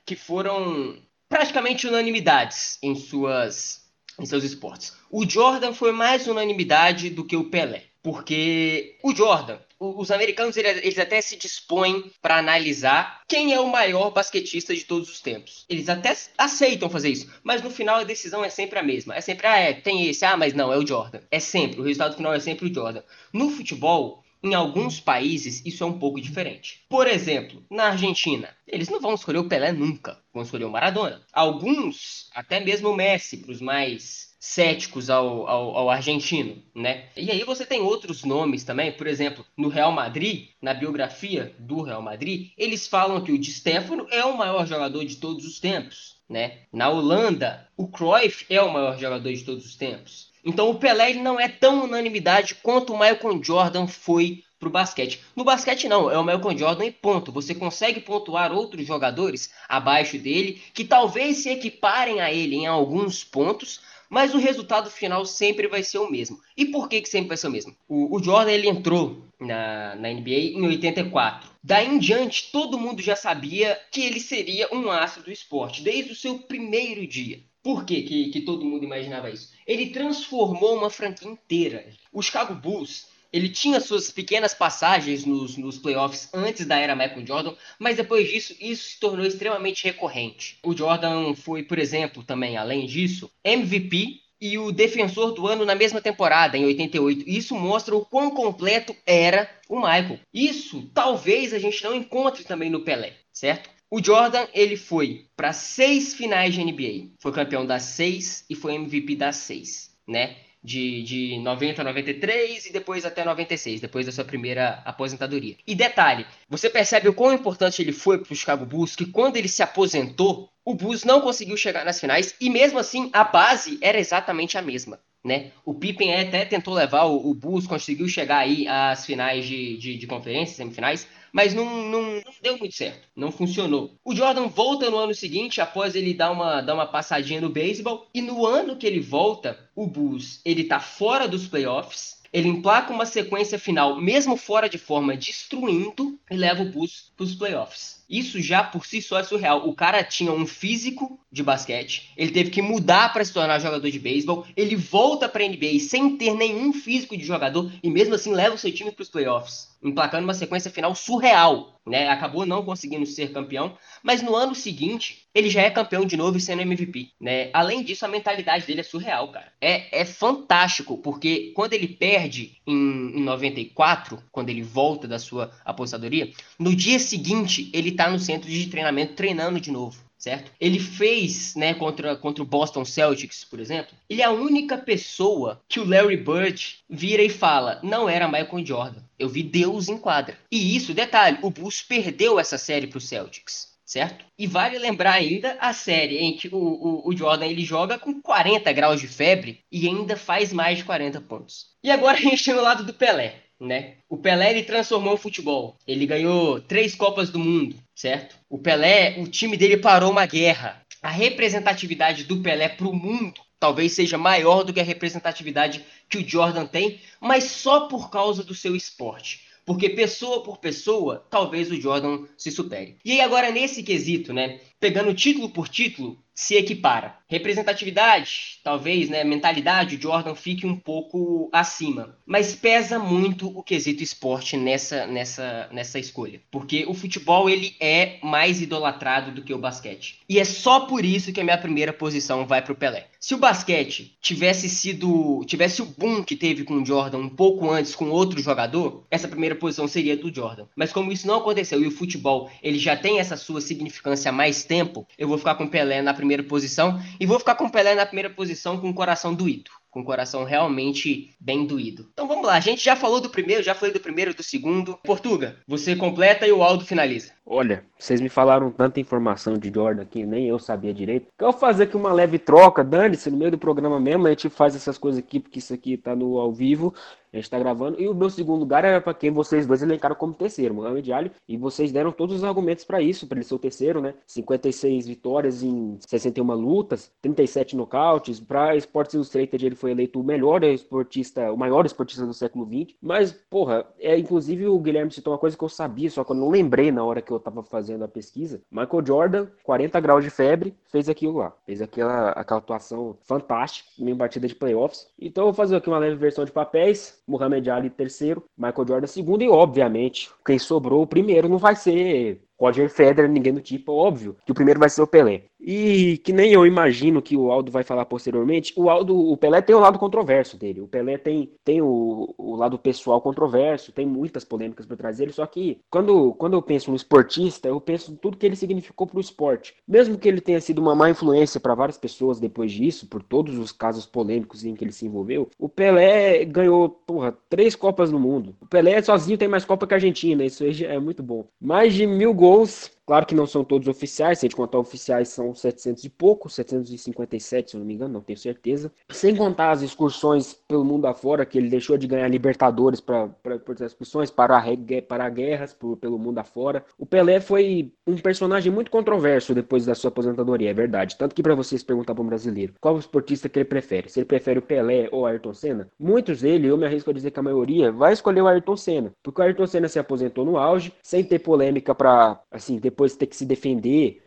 [0.06, 0.97] que foram
[1.30, 3.84] praticamente unanimidades em suas
[4.19, 4.93] em seus esportes.
[5.10, 10.97] O Jordan foi mais unanimidade do que o Pelé, porque o Jordan os americanos eles
[10.97, 15.65] até se dispõem para analisar quem é o maior basquetista de todos os tempos.
[15.67, 19.15] Eles até aceitam fazer isso, mas no final a decisão é sempre a mesma.
[19.15, 21.19] É sempre, ah, é, tem esse, ah, mas não, é o Jordan.
[21.29, 23.03] É sempre, o resultado final é sempre o Jordan.
[23.33, 26.83] No futebol, em alguns países, isso é um pouco diferente.
[26.89, 31.21] Por exemplo, na Argentina, eles não vão escolher o Pelé nunca, vão escolher o Maradona.
[31.31, 37.06] Alguns, até mesmo o Messi, para os mais céticos ao, ao, ao, argentino, né?
[37.15, 41.82] E aí você tem outros nomes também, por exemplo, no Real Madrid, na biografia do
[41.82, 45.62] Real Madrid, eles falam que o Di Stefano é o maior jogador de todos os
[45.62, 46.58] tempos, né?
[46.73, 50.29] Na Holanda, o Cruyff é o maior jogador de todos os tempos.
[50.43, 55.21] Então o Pelé não é tão unanimidade quanto o Michael Jordan foi pro basquete.
[55.36, 57.32] No basquete não, é o Michael Jordan e ponto.
[57.32, 63.23] Você consegue pontuar outros jogadores abaixo dele que talvez se equiparem a ele em alguns
[63.23, 63.79] pontos,
[64.13, 66.39] mas o resultado final sempre vai ser o mesmo.
[66.56, 67.76] E por que, que sempre vai ser o mesmo?
[67.89, 71.49] O, o Jordan ele entrou na, na NBA em 84.
[71.63, 76.12] Daí em diante, todo mundo já sabia que ele seria um astro do esporte, desde
[76.12, 77.39] o seu primeiro dia.
[77.63, 79.52] Por que, que, que todo mundo imaginava isso?
[79.65, 81.84] Ele transformou uma franquia inteira.
[82.12, 87.25] O Chicago Bulls ele tinha suas pequenas passagens nos, nos playoffs antes da era Michael
[87.25, 90.59] Jordan, mas depois disso, isso se tornou extremamente recorrente.
[90.63, 95.73] O Jordan foi, por exemplo, também, além disso, MVP e o defensor do ano na
[95.73, 97.23] mesma temporada, em 88.
[97.27, 100.19] Isso mostra o quão completo era o Michael.
[100.33, 103.69] Isso talvez a gente não encontre também no Pelé, certo?
[103.89, 107.13] O Jordan, ele foi para seis finais de NBA.
[107.19, 110.35] Foi campeão das seis e foi MVP das seis, né?
[110.63, 115.56] De, de 90 a 93 e depois até 96, depois da sua primeira aposentadoria.
[115.67, 119.36] E detalhe, você percebe o quão importante ele foi para o Chicago Bulls, que quando
[119.36, 123.78] ele se aposentou, o Bulls não conseguiu chegar nas finais e mesmo assim a base
[123.82, 124.99] era exatamente a mesma.
[125.23, 125.52] Né?
[125.65, 129.97] O Pippen até tentou levar o, o Bulls, conseguiu chegar aí às finais de, de,
[129.97, 133.97] de conferência, semifinais, mas não, não, não, deu muito certo, não funcionou.
[134.05, 138.07] O Jordan volta no ano seguinte, após ele dar uma, dar uma passadinha no beisebol,
[138.13, 142.91] e no ano que ele volta, o Bulls ele tá fora dos playoffs, ele emplaca
[142.91, 148.03] uma sequência final, mesmo fora de forma, destruindo e leva o Bulls para os playoffs.
[148.09, 149.67] Isso já por si só é surreal.
[149.67, 153.89] O cara tinha um físico de basquete, ele teve que mudar para se tornar jogador
[153.89, 158.13] de beisebol, ele volta para a NBA sem ter nenhum físico de jogador e mesmo
[158.13, 162.07] assim leva o seu time para os playoffs, emplacando uma sequência final surreal, né?
[162.07, 166.37] Acabou não conseguindo ser campeão, mas no ano seguinte ele já é campeão de novo
[166.37, 167.49] e sendo MVP, né?
[167.53, 169.51] Além disso, a mentalidade dele é surreal, cara.
[169.59, 175.51] É, é fantástico, porque quando ele perde em, em 94, quando ele volta da sua
[175.65, 180.53] aposentadoria, no dia seguinte ele tá no centro de treinamento treinando de novo certo?
[180.57, 185.62] Ele fez, né, contra, contra o Boston Celtics, por exemplo, ele é a única pessoa
[185.67, 189.97] que o Larry Bird vira e fala, não era Michael Jordan, eu vi Deus em
[189.97, 190.38] quadra.
[190.49, 193.73] E isso, detalhe, o Bulls perdeu essa série para o Celtics.
[193.86, 194.25] Certo?
[194.39, 198.19] E vale lembrar ainda a série em que o, o, o Jordan ele joga com
[198.19, 201.67] 40 graus de febre e ainda faz mais de 40 pontos.
[201.83, 203.95] E agora a gente chega no lado do Pelé né?
[204.09, 205.77] O Pelé ele transformou o futebol.
[205.87, 208.35] Ele ganhou três Copas do Mundo, certo?
[208.49, 210.81] O Pelé, o time dele parou uma guerra.
[211.01, 216.17] A representatividade do Pelé para o mundo talvez seja maior do que a representatividade que
[216.17, 219.39] o Jordan tem, mas só por causa do seu esporte.
[219.65, 222.97] Porque pessoa por pessoa, talvez o Jordan se supere.
[223.05, 224.59] E aí agora nesse quesito, né?
[224.83, 227.15] Pegando título por título, se equipara.
[227.27, 232.17] Representatividade, talvez, né, mentalidade, o Jordan fique um pouco acima.
[232.25, 236.41] Mas pesa muito o quesito esporte nessa, nessa, nessa escolha.
[236.51, 240.19] Porque o futebol, ele é mais idolatrado do que o basquete.
[240.27, 243.07] E é só por isso que a minha primeira posição vai para o Pelé.
[243.19, 247.71] Se o basquete tivesse sido, tivesse o boom que teve com o Jordan um pouco
[247.71, 250.65] antes com outro jogador, essa primeira posição seria do Jordan.
[250.75, 254.33] Mas como isso não aconteceu e o futebol, ele já tem essa sua significância há
[254.33, 254.72] mais tempo,
[255.17, 258.29] eu vou ficar com Pelé na primeira posição e vou ficar com Pelé na primeira
[258.29, 262.09] posição com o coração doído com o coração realmente bem doído.
[262.12, 264.97] Então vamos lá, a gente já falou do primeiro, já falei do primeiro, do segundo.
[265.03, 267.31] Portuga, você completa e o Aldo finaliza.
[267.45, 271.27] Olha, vocês me falaram tanta informação de Jordan que nem eu sabia direito.
[271.39, 274.49] Eu vou fazer aqui uma leve troca, dane-se, no meio do programa mesmo, a gente
[274.49, 276.93] faz essas coisas aqui, porque isso aqui tá no ao vivo,
[277.31, 278.01] a gente tá gravando.
[278.01, 281.31] E o meu segundo lugar era para quem vocês dois elencaram como terceiro, Mohamed Ali,
[281.47, 284.13] e vocês deram todos os argumentos para isso, para ele ser o terceiro, né?
[284.27, 290.61] 56 vitórias em 61 lutas, 37 nocautes, para Sports Illustrated ele foi eleito o melhor
[290.63, 292.95] esportista, o maior esportista do século XX.
[293.01, 296.35] Mas, porra, é inclusive o Guilherme citou uma coisa que eu sabia, só que eu
[296.35, 298.62] não lembrei na hora que eu tava fazendo a pesquisa.
[298.71, 301.53] Michael Jordan, 40 graus de febre, fez aquilo lá.
[301.65, 305.08] Fez aquela, aquela atuação fantástica em batida de playoffs.
[305.19, 307.21] Então eu vou fazer aqui uma leve versão de papéis.
[307.27, 312.41] Muhammad Ali terceiro, Michael Jordan segundo e obviamente quem sobrou o primeiro não vai ser
[312.59, 315.43] Roger Federer, ninguém do tipo, óbvio que o primeiro vai ser o Pelé.
[315.65, 319.61] E que nem eu imagino que o Aldo vai falar posteriormente, o Aldo, o Pelé
[319.61, 320.81] tem o lado controverso dele.
[320.81, 325.31] O Pelé tem, tem o, o lado pessoal controverso, tem muitas polêmicas por trás dele,
[325.31, 329.17] só que quando, quando eu penso no esportista, eu penso tudo que ele significou para
[329.17, 329.75] o esporte.
[329.87, 333.57] Mesmo que ele tenha sido uma má influência para várias pessoas depois disso, por todos
[333.57, 338.19] os casos polêmicos em que ele se envolveu, o Pelé ganhou, porra, três Copas no
[338.19, 338.53] mundo.
[338.61, 341.47] O Pelé sozinho tem mais Copa que a Argentina, isso é muito bom.
[341.59, 342.73] Mais de mil gols
[343.05, 346.49] Claro que não são todos oficiais, se a gente contar oficiais são 700 e pouco,
[346.49, 348.91] 757 se eu não me engano, não tenho certeza.
[349.09, 353.81] Sem contar as excursões pelo mundo afora, que ele deixou de ganhar Libertadores para as
[353.81, 354.61] excursões, para,
[355.07, 356.85] para guerras por, pelo mundo afora.
[356.97, 361.17] O Pelé foi um personagem muito controverso depois da sua aposentadoria, é verdade.
[361.17, 364.19] Tanto que para vocês perguntar para um brasileiro qual o esportista que ele prefere, se
[364.19, 367.39] ele prefere o Pelé ou Ayrton Senna, muitos dele, eu me arrisco a dizer que
[367.39, 370.93] a maioria, vai escolher o Ayrton Senna, porque o Ayrton Senna se aposentou no auge,
[371.03, 374.21] sem ter polêmica para, assim, ter depois ter que se defender,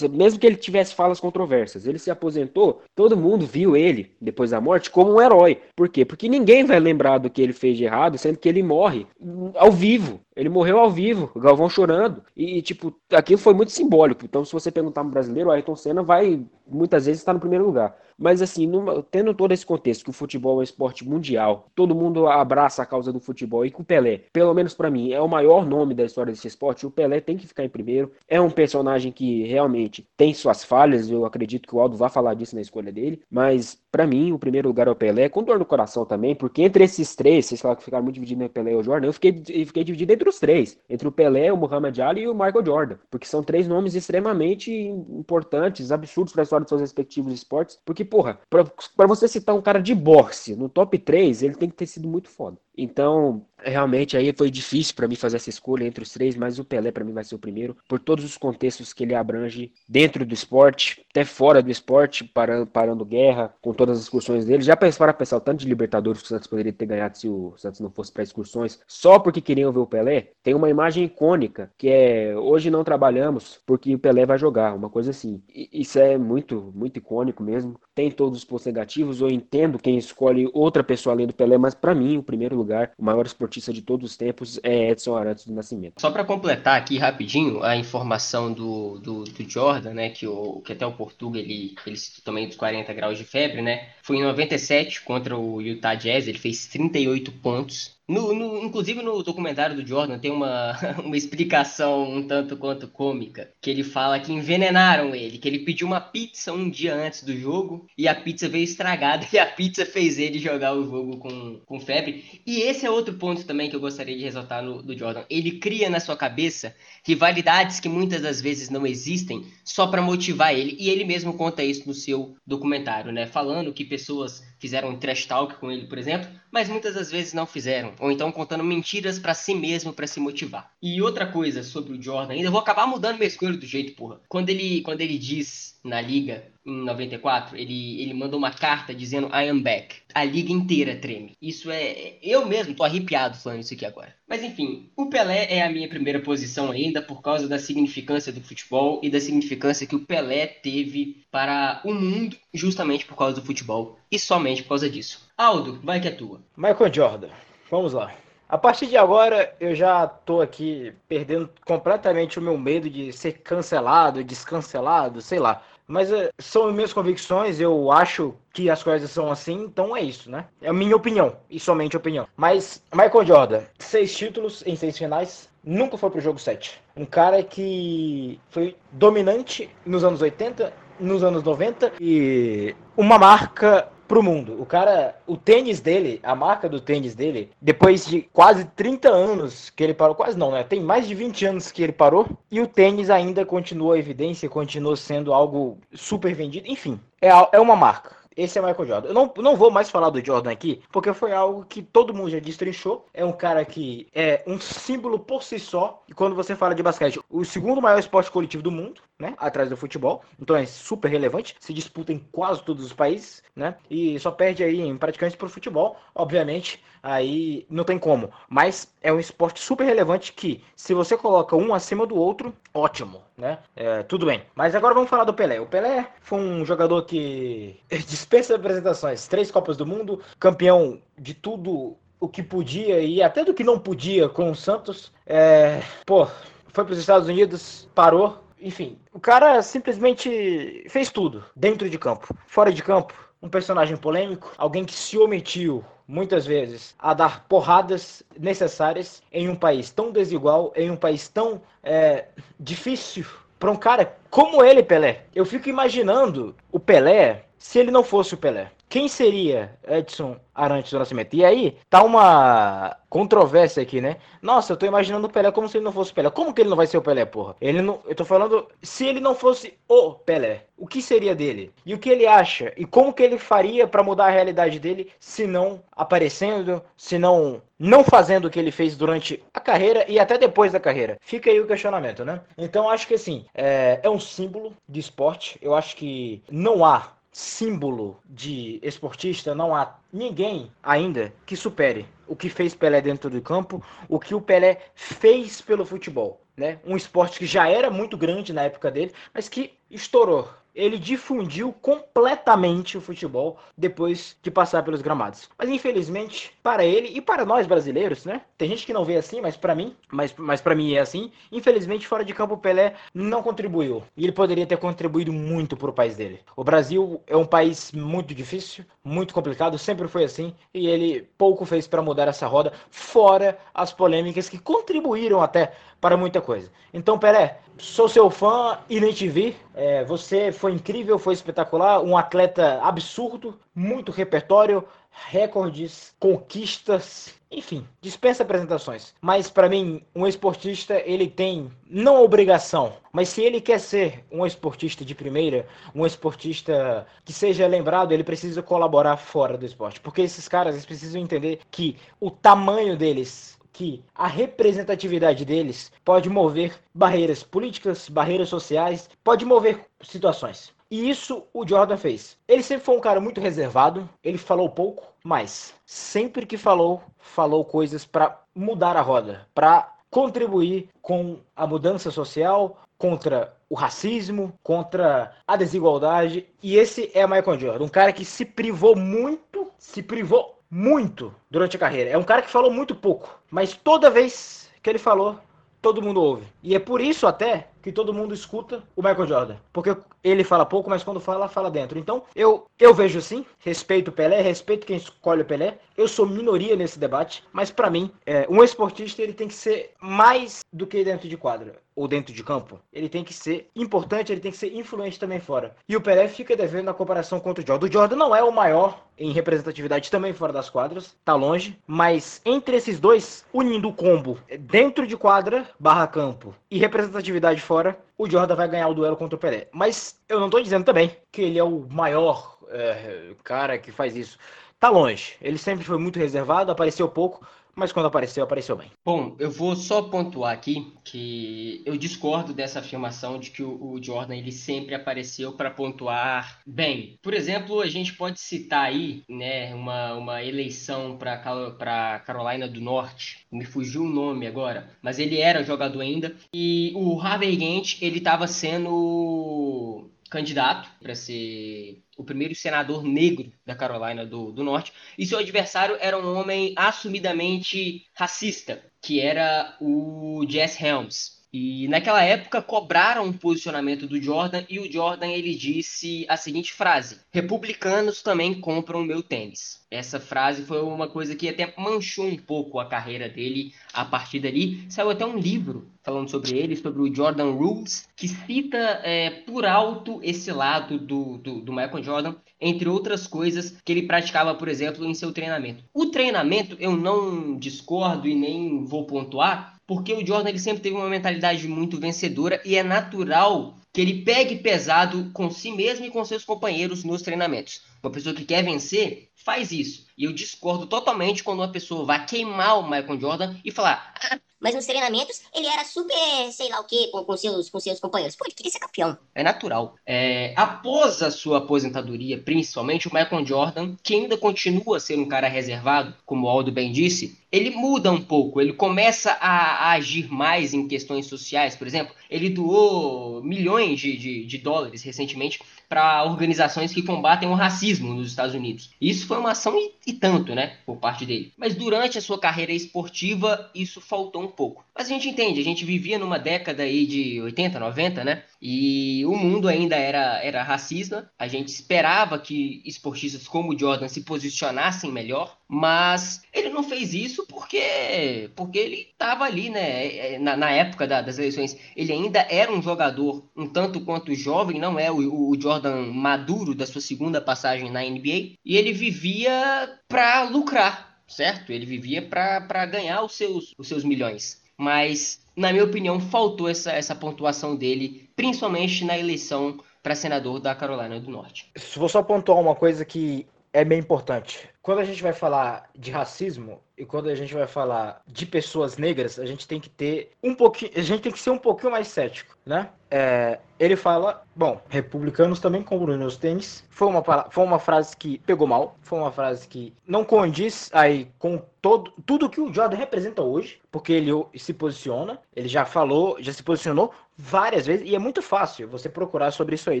[0.10, 4.60] mesmo que ele tivesse falas controversas, ele se aposentou, todo mundo viu ele, depois da
[4.60, 5.60] morte, como um herói.
[5.76, 6.04] Por quê?
[6.04, 9.06] Porque ninguém vai lembrar do que ele fez de errado, sendo que ele morre
[9.54, 10.20] ao vivo.
[10.34, 12.22] Ele morreu ao vivo, Galvão chorando.
[12.36, 14.24] E, tipo, aquilo foi muito simbólico.
[14.24, 17.64] Então, se você perguntar um brasileiro, o Ayrton Senna vai, muitas vezes, estar no primeiro
[17.64, 17.96] lugar.
[18.18, 21.94] Mas, assim, numa, tendo todo esse contexto, que o futebol é um esporte mundial, todo
[21.94, 25.20] mundo abraça a causa do futebol, e com o Pelé, pelo menos para mim, é
[25.20, 28.12] o maior nome da história desse esporte, o Pelé tem que ficar em primeiro.
[28.28, 32.34] É um personagem que realmente tem suas falhas, eu acredito que o Aldo vai falar
[32.34, 35.58] disso na escolha dele, mas para mim, o primeiro lugar é o Pelé, com dor
[35.58, 38.62] no coração também, porque entre esses três, vocês falaram que ficaram muito divididos entre o
[38.62, 41.50] Pelé e o Jordan, eu fiquei, eu fiquei dividido entre os três, entre o Pelé,
[41.50, 46.42] o Muhammad Ali e o Michael Jordan, porque são três nomes extremamente importantes, absurdos para
[46.42, 50.54] a história dos seus respectivos esportes, porque, porra, para você citar um cara de boxe
[50.54, 52.58] no top 3, ele tem que ter sido muito foda.
[52.76, 56.64] Então, Realmente aí foi difícil para mim fazer essa escolha entre os três, mas o
[56.64, 60.24] Pelé para mim vai ser o primeiro, por todos os contextos que ele abrange dentro
[60.26, 64.62] do esporte, até fora do esporte, parando, parando guerra, com todas as excursões dele.
[64.62, 67.54] Já para pensar o tanto de Libertadores que o Santos poderia ter ganhado se o
[67.56, 71.72] Santos não fosse para excursões, só porque queriam ver o Pelé, tem uma imagem icônica
[71.78, 75.42] que é hoje não trabalhamos porque o Pelé vai jogar, uma coisa assim.
[75.48, 77.80] E, isso é muito, muito icônico mesmo.
[77.96, 81.74] Tem todos os pontos negativos, eu entendo quem escolhe outra pessoa além do Pelé, mas
[81.74, 85.46] para mim, o primeiro lugar, o maior esportista de todos os tempos é Edson Arantes
[85.46, 85.98] do Nascimento.
[85.98, 90.74] Só para completar aqui rapidinho a informação do, do, do, Jordan, né, que, o, que
[90.74, 94.22] até o Portuga ele, ele citou também dos 40 graus de febre, né, foi em
[94.22, 99.86] 97 contra o Utah Jazz, ele fez 38 pontos, no, no, inclusive no documentário do
[99.86, 105.38] Jordan tem uma, uma explicação um tanto quanto cômica, que ele fala que envenenaram ele,
[105.38, 109.26] que ele pediu uma pizza um dia antes do jogo e a pizza veio estragada
[109.32, 112.40] e a pizza fez ele jogar o jogo com, com febre.
[112.46, 115.24] E esse é outro ponto também que eu gostaria de ressaltar no, do Jordan.
[115.28, 120.54] Ele cria na sua cabeça rivalidades que muitas das vezes não existem só para motivar
[120.54, 120.76] ele.
[120.78, 123.26] E ele mesmo conta isso no seu documentário, né?
[123.26, 127.32] Falando que pessoas fizeram um trash talk com ele, por exemplo, mas muitas das vezes
[127.32, 130.70] não fizeram, ou então contando mentiras para si mesmo para se motivar.
[130.82, 134.20] E outra coisa sobre o Jordan ainda, vou acabar mudando minha escolha do jeito, porra.
[134.28, 139.28] Quando ele, quando ele diz na liga em 94, ele, ele mandou uma carta dizendo
[139.28, 139.96] I am back.
[140.12, 141.36] A liga inteira treme.
[141.40, 142.14] Isso é.
[142.22, 144.14] Eu mesmo tô arrepiado falando isso aqui agora.
[144.28, 148.40] Mas enfim, o Pelé é a minha primeira posição ainda por causa da significância do
[148.40, 153.46] futebol e da significância que o Pelé teve para o mundo justamente por causa do
[153.46, 155.28] futebol e somente por causa disso.
[155.36, 156.40] Aldo, vai que é tua.
[156.56, 157.28] Michael Jordan,
[157.70, 158.12] vamos lá.
[158.48, 163.32] A partir de agora, eu já tô aqui perdendo completamente o meu medo de ser
[163.40, 165.62] cancelado, descancelado, sei lá.
[165.86, 170.30] Mas é, são minhas convicções, eu acho que as coisas são assim, então é isso,
[170.30, 170.46] né?
[170.60, 172.26] É a minha opinião, e somente opinião.
[172.36, 176.80] Mas Michael Jordan, seis títulos em seis finais, nunca foi pro jogo 7.
[176.96, 184.22] Um cara que foi dominante nos anos 80, nos anos 90 e uma marca pro
[184.22, 184.60] mundo.
[184.60, 189.70] O cara, o tênis dele, a marca do tênis dele, depois de quase 30 anos
[189.70, 190.62] que ele parou, quase não, né?
[190.62, 194.96] Tem mais de 20 anos que ele parou e o tênis ainda continua evidência, continua
[194.96, 196.68] sendo algo super vendido.
[196.68, 198.25] Enfim, é, é uma marca.
[198.36, 199.08] Esse é Michael Jordan.
[199.08, 202.30] Eu não, não vou mais falar do Jordan aqui, porque foi algo que todo mundo
[202.30, 203.06] já destrinchou.
[203.14, 206.02] É um cara que é um símbolo por si só.
[206.06, 209.34] E quando você fala de basquete, o segundo maior esporte coletivo do mundo, né?
[209.38, 210.22] Atrás do futebol.
[210.38, 211.56] Então é super relevante.
[211.58, 213.76] Se disputa em quase todos os países, né?
[213.90, 216.82] E só perde aí em praticantes pro futebol, obviamente.
[217.06, 218.32] Aí não tem como.
[218.48, 223.22] Mas é um esporte super relevante que, se você coloca um acima do outro, ótimo,
[223.38, 223.60] né?
[223.76, 224.42] É, tudo bem.
[224.56, 225.60] Mas agora vamos falar do Pelé.
[225.60, 229.28] O Pelé foi um jogador que dispensa apresentações.
[229.28, 233.78] Três Copas do Mundo, campeão de tudo o que podia e até do que não
[233.78, 235.12] podia com o Santos.
[235.24, 236.26] É, pô,
[236.72, 238.42] foi para os Estados Unidos, parou.
[238.60, 243.14] Enfim, o cara simplesmente fez tudo dentro de campo, fora de campo.
[243.42, 249.56] Um personagem polêmico, alguém que se omitiu muitas vezes, a dar porradas necessárias em um
[249.56, 252.26] país tão desigual, em um país tão é,
[252.58, 253.26] difícil
[253.58, 255.24] para um cara como ele, Pelé.
[255.34, 258.70] Eu fico imaginando o Pelé se ele não fosse o Pelé.
[258.88, 261.34] Quem seria Edson Arantes do Nascimento?
[261.34, 264.16] E aí, tá uma controvérsia aqui, né?
[264.40, 266.30] Nossa, eu tô imaginando o Pelé como se ele não fosse o Pelé.
[266.30, 267.56] Como que ele não vai ser o Pelé, porra?
[267.60, 271.72] Ele não, eu tô falando se ele não fosse o Pelé, o que seria dele?
[271.84, 272.72] E o que ele acha?
[272.76, 277.62] E como que ele faria para mudar a realidade dele se não aparecendo, se não
[277.78, 281.18] não fazendo o que ele fez durante a carreira e até depois da carreira?
[281.20, 282.40] Fica aí o questionamento, né?
[282.56, 285.58] Então acho que assim, é, é um símbolo de esporte.
[285.60, 292.34] Eu acho que não há símbolo de esportista, não há ninguém ainda que supere o
[292.34, 296.40] que fez Pelé dentro do campo, o que o Pelé fez pelo futebol.
[296.56, 296.78] Né?
[296.82, 301.72] Um esporte que já era muito grande na época dele, mas que estourou ele difundiu
[301.72, 305.48] completamente o futebol depois de passar pelos gramados.
[305.58, 308.42] Mas infelizmente, para ele e para nós brasileiros, né?
[308.58, 311.32] Tem gente que não vê assim, mas para mim, mas, mas para mim é assim.
[311.50, 314.02] Infelizmente, fora de campo, o Pelé não contribuiu.
[314.14, 316.40] E ele poderia ter contribuído muito para o país dele.
[316.54, 320.54] O Brasil é um país muito difícil, muito complicado, sempre foi assim.
[320.74, 326.16] E ele pouco fez para mudar essa roda, fora as polêmicas que contribuíram até para
[326.16, 326.70] muita coisa.
[326.92, 329.56] Então, Pelé, sou seu fã e nem te vi.
[329.74, 338.42] É, você foi incrível, foi espetacular, um atleta absurdo, muito repertório, recordes, conquistas, enfim, dispensa
[338.42, 339.14] apresentações.
[339.20, 344.44] Mas para mim, um esportista, ele tem não obrigação, mas se ele quer ser um
[344.44, 350.22] esportista de primeira, um esportista que seja lembrado, ele precisa colaborar fora do esporte, porque
[350.22, 356.80] esses caras eles precisam entender que o tamanho deles que a representatividade deles pode mover
[356.94, 360.72] barreiras políticas, barreiras sociais, pode mover situações.
[360.90, 362.38] E isso o Jordan fez.
[362.48, 367.66] Ele sempre foi um cara muito reservado, ele falou pouco, mas sempre que falou, falou
[367.66, 375.34] coisas para mudar a roda, para contribuir com a mudança social, contra o racismo, contra
[375.46, 376.46] a desigualdade.
[376.62, 381.74] E esse é Michael Jordan, um cara que se privou muito, se privou muito durante
[381.74, 382.10] a carreira.
[382.10, 385.40] É um cara que falou muito pouco, mas toda vez que ele falou,
[385.80, 386.44] todo mundo ouve.
[386.62, 389.56] E é por isso até que todo mundo escuta o Michael Jordan.
[389.72, 391.96] Porque ele fala pouco, mas quando fala, fala dentro.
[392.00, 395.78] Então, eu, eu vejo assim, respeito o Pelé, respeito quem escolhe o Pelé.
[395.96, 399.92] Eu sou minoria nesse debate, mas para mim, é, um esportista ele tem que ser
[400.00, 402.78] mais do que dentro de quadra ou dentro de campo.
[402.92, 405.74] Ele tem que ser importante, ele tem que ser influente também fora.
[405.88, 407.86] E o Pelé fica devendo na comparação contra o Jordan.
[407.86, 412.42] O Jordan não é o maior em representatividade também fora das quadras, tá longe, mas
[412.44, 417.98] entre esses dois, unindo o combo dentro de quadra barra campo e representatividade fora fora,
[418.16, 419.68] o Jordan vai ganhar o duelo contra o Pelé.
[419.70, 424.16] Mas eu não estou dizendo também que ele é o maior é, cara que faz
[424.16, 424.38] isso.
[424.78, 425.34] Tá longe.
[425.40, 428.90] Ele sempre foi muito reservado, apareceu pouco, mas quando apareceu, apareceu bem.
[429.04, 434.34] Bom, eu vou só pontuar aqui que eu discordo dessa afirmação de que o, Jordan
[434.34, 437.18] ele sempre apareceu para pontuar bem.
[437.22, 443.46] Por exemplo, a gente pode citar aí, né, uma, uma eleição para Carolina do Norte.
[443.52, 448.18] Me fugiu o nome agora, mas ele era jogador ainda e o Harvey Gantt ele
[448.18, 455.26] estava sendo candidato para ser o primeiro senador negro da Carolina do, do Norte, e
[455.26, 461.35] seu adversário era um homem assumidamente racista, que era o Jess Helms.
[461.58, 466.70] E naquela época cobraram o posicionamento do Jordan e o Jordan ele disse a seguinte
[466.74, 469.80] frase: "Republicanos também compram meu tênis".
[469.90, 474.40] Essa frase foi uma coisa que até manchou um pouco a carreira dele a partir
[474.40, 474.84] dali.
[474.90, 479.64] Saiu até um livro falando sobre ele, sobre o Jordan Rules, que cita é, por
[479.64, 484.68] alto esse lado do, do, do Michael Jordan, entre outras coisas que ele praticava, por
[484.68, 485.82] exemplo, em seu treinamento.
[485.94, 490.96] O treinamento eu não discordo e nem vou pontuar, porque o Jordan ele sempre teve
[490.96, 496.10] uma mentalidade muito vencedora e é natural que ele pegue pesado com si mesmo e
[496.10, 497.80] com seus companheiros nos treinamentos.
[498.06, 500.06] Uma pessoa que quer vencer faz isso.
[500.16, 504.38] E eu discordo totalmente quando uma pessoa vai queimar o Michael Jordan e falar: ah,
[504.60, 507.98] mas nos treinamentos ele era super, sei lá o que, com, com, seus, com seus
[507.98, 508.36] companheiros.
[508.36, 509.18] Pô, ele queria ser campeão.
[509.34, 509.96] É natural.
[510.06, 515.26] É, após a sua aposentadoria, principalmente, o Michael Jordan, que ainda continua a ser um
[515.26, 519.90] cara reservado, como o Aldo bem disse, ele muda um pouco, ele começa a, a
[519.92, 521.74] agir mais em questões sociais.
[521.74, 525.58] Por exemplo, ele doou milhões de, de, de dólares recentemente
[525.88, 528.90] para organizações que combatem o racismo nos Estados Unidos.
[529.00, 531.52] Isso foi uma ação e, e, tanto, né, por parte dele.
[531.56, 534.84] Mas durante a sua carreira esportiva, isso faltou um pouco.
[534.94, 538.42] Mas a gente entende, a gente vivia numa década aí de 80, 90, né?
[538.60, 541.30] E o mundo ainda era, era racista.
[541.38, 547.12] A gente esperava que esportistas como o Jordan se posicionassem melhor, mas ele não fez
[547.12, 550.34] isso porque porque ele estava ali, né?
[550.34, 554.34] É, na, na época da, das eleições, ele ainda era um jogador um tanto quanto
[554.34, 558.92] jovem, não é o, o Jordan maduro da sua segunda passagem na NBA, e ele
[558.92, 561.72] vivia para lucrar, certo?
[561.72, 564.62] Ele vivia para ganhar os seus, os seus milhões.
[564.78, 570.74] Mas, na minha opinião, faltou essa, essa pontuação dele, principalmente na eleição para senador da
[570.74, 571.72] Carolina do Norte.
[571.96, 574.70] Vou só pontuar uma coisa que é bem importante.
[574.80, 578.96] Quando a gente vai falar de racismo e quando a gente vai falar de pessoas
[578.96, 581.92] negras, a gente tem que ter um pouquinho, a gente tem que ser um pouquinho
[581.92, 582.88] mais cético, né?
[583.10, 586.86] É, ele fala, bom, republicanos também compram meus tênis.
[586.88, 591.30] Foi uma, foi uma frase que pegou mal, foi uma frase que não condiz aí
[591.38, 596.38] com todo, tudo que o Jordan representa hoje, porque ele se posiciona, ele já falou,
[596.40, 600.00] já se posicionou várias vezes, e é muito fácil você procurar sobre isso aí,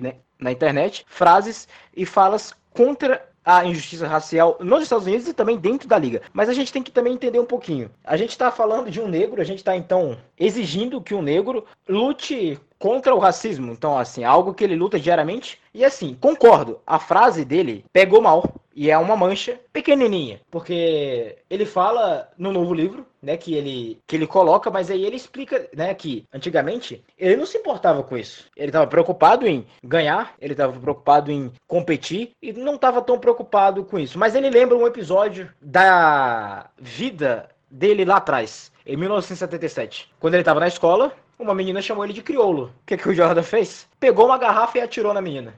[0.00, 0.14] né?
[0.38, 5.86] Na internet, frases e falas contra a injustiça racial nos Estados Unidos e também dentro
[5.86, 6.20] da liga.
[6.32, 7.88] Mas a gente tem que também entender um pouquinho.
[8.04, 11.64] A gente está falando de um negro, a gente está então exigindo que um negro
[11.88, 13.72] lute contra o racismo.
[13.72, 15.60] Então, assim, algo que ele luta diariamente.
[15.72, 18.54] E assim, concordo, a frase dele pegou mal.
[18.78, 24.14] E é uma mancha pequenininha, porque ele fala no novo livro, né, que ele que
[24.14, 28.44] ele coloca, mas aí ele explica, né, que antigamente ele não se importava com isso.
[28.54, 33.82] Ele estava preocupado em ganhar, ele estava preocupado em competir e não estava tão preocupado
[33.82, 34.18] com isso.
[34.18, 40.60] Mas ele lembra um episódio da vida dele lá atrás, em 1977, quando ele estava
[40.60, 42.72] na escola uma menina chamou ele de crioulo.
[42.82, 43.86] O que, que o Jordan fez?
[44.00, 45.54] Pegou uma garrafa e atirou na menina.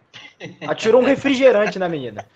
[0.67, 2.27] Atirou um refrigerante na menina.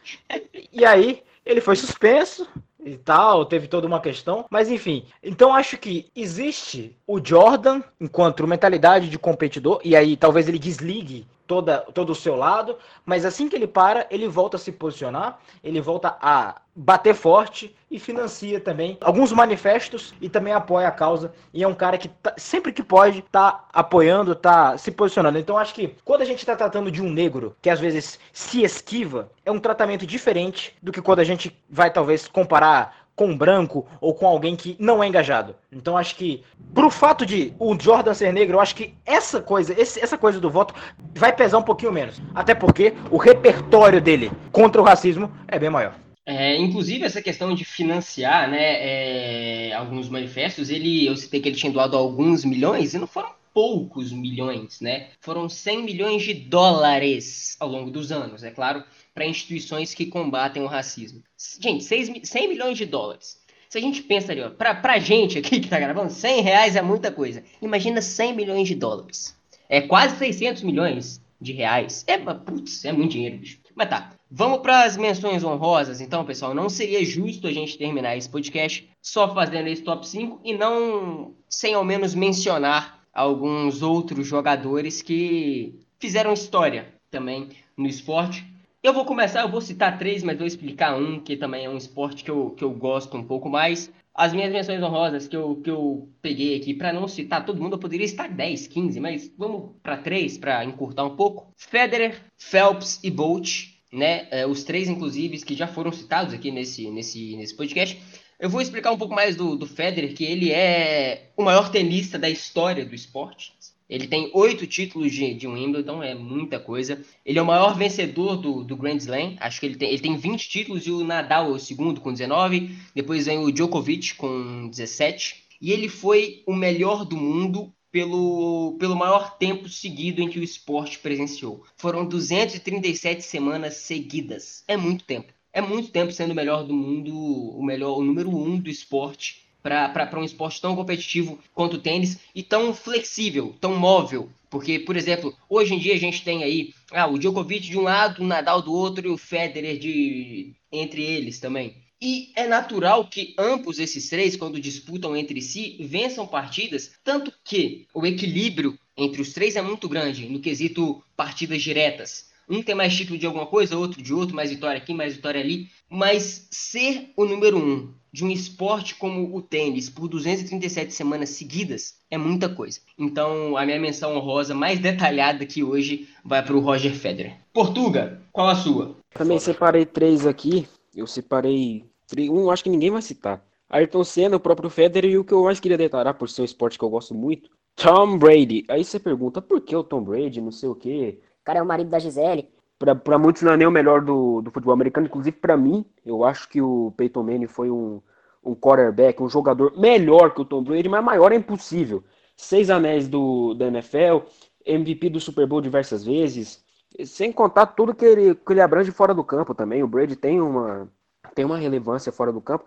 [0.73, 2.47] E aí, ele foi suspenso
[2.85, 5.07] e tal, teve toda uma questão, mas enfim.
[5.23, 11.27] Então acho que existe o Jordan enquanto mentalidade de competidor e aí talvez ele desligue
[11.47, 15.39] toda, todo o seu lado, mas assim que ele para, ele volta a se posicionar,
[15.63, 21.33] ele volta a bater forte e financia também alguns manifestos e também apoia a causa.
[21.53, 25.39] E é um cara que tá, sempre que pode tá apoiando, tá se posicionando.
[25.39, 28.63] Então acho que quando a gente está tratando de um negro que às vezes se
[28.63, 33.37] esquiva, é um tratamento diferente do que quando a gente vai talvez comparar com um
[33.37, 35.55] branco ou com alguém que não é engajado.
[35.71, 36.43] Então acho que
[36.75, 40.41] pro fato de o Jordan ser negro, eu acho que essa coisa, esse, essa coisa
[40.41, 40.75] do voto
[41.15, 42.21] vai pesar um pouquinho menos.
[42.35, 45.95] Até porque o repertório dele contra o racismo é bem maior.
[46.25, 51.57] É, inclusive essa questão de financiar, né, é, alguns manifestos, ele, eu citei que ele
[51.57, 55.09] tinha doado alguns milhões e não foram poucos milhões, né?
[55.21, 58.83] Foram 100 milhões de dólares ao longo dos anos, é claro
[59.15, 61.23] para instituições que combatem o racismo.
[61.61, 63.41] Gente, 6, 100 milhões de dólares.
[63.69, 66.83] Se a gente pensa ali, pra, pra gente aqui que tá gravando, 100 reais é
[66.83, 67.43] muita coisa.
[67.61, 69.35] Imagina 100 milhões de dólares.
[69.69, 72.05] É quase 600 milhões de reais.
[72.07, 73.59] É, putz, é muito dinheiro, bicho.
[73.75, 76.55] Mas tá, vamos para as menções honrosas, então, pessoal.
[76.55, 81.35] Não seria justo a gente terminar esse podcast só fazendo esse top 5 e não,
[81.49, 88.52] sem ao menos mencionar alguns outros jogadores que fizeram história também no esporte
[88.83, 91.77] eu vou começar, eu vou citar três, mas vou explicar um, que também é um
[91.77, 93.93] esporte que eu, que eu gosto um pouco mais.
[94.15, 97.75] As minhas menções honrosas que eu, que eu peguei aqui, para não citar todo mundo,
[97.75, 101.53] eu poderia estar 10, 15, mas vamos para três, para encurtar um pouco.
[101.57, 104.27] Federer, Phelps e Bolt, né?
[104.31, 107.99] É, os três, inclusive, que já foram citados aqui nesse, nesse, nesse podcast.
[108.39, 112.19] Eu vou explicar um pouco mais do, do Federer, que ele é o maior tenista
[112.19, 113.55] da história do esporte.
[113.93, 117.05] Ele tem oito títulos de, de Wimbledon, é muita coisa.
[117.27, 119.37] Ele é o maior vencedor do, do Grand Slam.
[119.39, 122.11] Acho que ele tem, ele tem 20 títulos e o Nadal é o segundo com
[122.11, 122.75] 19.
[122.95, 125.45] Depois vem o Djokovic com 17.
[125.61, 130.43] E ele foi o melhor do mundo pelo, pelo maior tempo seguido em que o
[130.43, 131.63] esporte presenciou.
[131.77, 134.65] Foram 237 semanas seguidas.
[134.67, 135.35] É muito tempo.
[135.53, 139.42] É muito tempo sendo o melhor do mundo, o melhor, o número um do esporte
[139.63, 144.29] para um esporte tão competitivo quanto o tênis e tão flexível, tão móvel.
[144.51, 147.83] Porque, por exemplo, hoje em dia a gente tem aí ah, o Djokovic de um
[147.83, 151.75] lado, o Nadal do outro e o Federer de entre eles também.
[152.01, 157.87] E é natural que ambos esses três, quando disputam entre si, vençam partidas, tanto que
[157.95, 162.32] o equilíbrio entre os três é muito grande no quesito partidas diretas.
[162.49, 165.41] Um tem mais título de alguma coisa, outro de outro, mais vitória aqui, mais vitória
[165.41, 165.69] ali.
[165.89, 171.97] Mas ser o número um de um esporte como o tênis por 237 semanas seguidas
[172.11, 172.81] é muita coisa.
[172.99, 177.37] Então, a minha menção honrosa mais detalhada aqui hoje vai para o Roger Federer.
[177.53, 178.97] Portuga, qual a sua?
[179.15, 180.67] Também separei três aqui.
[180.95, 181.85] Eu separei
[182.19, 183.43] um, acho que ninguém vai citar.
[183.69, 186.45] Ayrton Senna, o próprio Federer e o que eu mais queria declarar por ser um
[186.45, 188.65] esporte que eu gosto muito, Tom Brady.
[188.69, 191.19] Aí você pergunta, por que o Tom Brady, não sei o quê?
[191.43, 192.49] O cara é o marido da Gisele
[192.97, 196.25] para muitos não é nem o melhor do, do futebol americano, inclusive para mim, eu
[196.25, 198.03] acho que o Peyton Manning foi um,
[198.45, 202.03] um quarterback, um jogador melhor que o Tom Brady, mas maior é impossível.
[202.37, 204.27] Seis anéis do, da NFL,
[204.67, 206.65] MVP do Super Bowl diversas vezes,
[207.05, 209.83] sem contar tudo que ele, que ele abrange fora do campo também.
[209.83, 210.91] O Brady tem uma,
[211.35, 212.65] tem uma relevância fora do campo.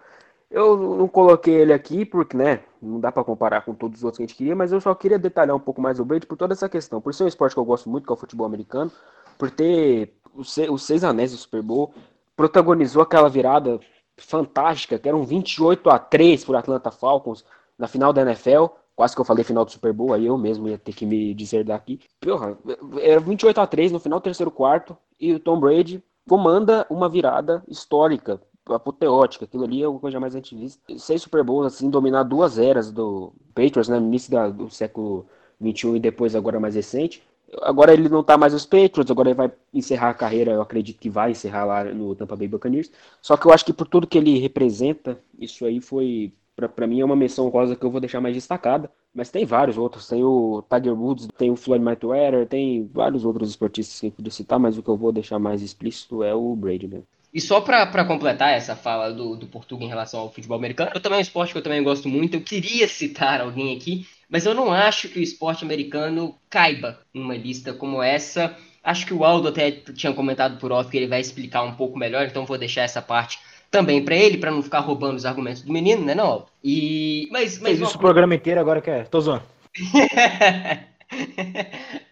[0.50, 4.18] Eu não coloquei ele aqui porque, né, não dá para comparar com todos os outros
[4.18, 6.38] que a gente queria, mas eu só queria detalhar um pouco mais o Brady por
[6.38, 7.02] toda essa questão.
[7.02, 8.92] Por ser um esporte que eu gosto muito, que é o futebol americano,
[9.38, 11.94] por ter os seis anéis do Super Bowl,
[12.36, 13.80] protagonizou aquela virada
[14.18, 17.44] fantástica, que era um 28 a 3 por Atlanta Falcons
[17.78, 18.68] na final da NFL.
[18.96, 21.34] Quase que eu falei final do Super Bowl, aí eu mesmo ia ter que me
[21.34, 22.00] dizer daqui.
[22.22, 22.58] Porra,
[23.02, 27.10] era 28 a 3 no final do terceiro quarto e o Tom Brady comanda uma
[27.10, 28.40] virada histórica,
[28.70, 29.46] apoteótica.
[29.46, 30.82] Aquilo ali é uma coisa mais antivista.
[30.98, 35.26] Seis Super Bowls, assim, dominar duas eras do Patriots, né, no início da, do século
[35.60, 37.24] 21 e depois agora mais recente.
[37.62, 41.00] Agora ele não tá mais nos Patriots, agora ele vai encerrar a carreira, eu acredito
[41.00, 42.92] que vai encerrar lá no Tampa Bay Buccaneers.
[43.22, 47.00] Só que eu acho que por tudo que ele representa, isso aí foi, para mim,
[47.02, 48.92] é uma menção rosa que eu vou deixar mais destacada.
[49.14, 50.10] Mas tem vários outros.
[50.10, 54.32] Tem o Tiger Woods, tem o Floyd Mayweather, tem vários outros esportistas que eu podia
[54.32, 57.02] citar, mas o que eu vou deixar mais explícito é o Brady.
[57.36, 61.02] E só para completar essa fala do, do Portugal em relação ao futebol americano, eu
[61.02, 62.36] também é um esporte que eu também gosto muito.
[62.36, 67.36] Eu queria citar alguém aqui, mas eu não acho que o esporte americano caiba numa
[67.36, 68.56] lista como essa.
[68.82, 72.00] Acho que o Aldo até tinha comentado por off que ele vai explicar um pouco
[72.00, 73.38] melhor, então vou deixar essa parte
[73.70, 76.46] também para ele, para não ficar roubando os argumentos do menino, né, não?
[76.64, 79.44] E mas mas isso o programa inteiro agora que é, tô zoando.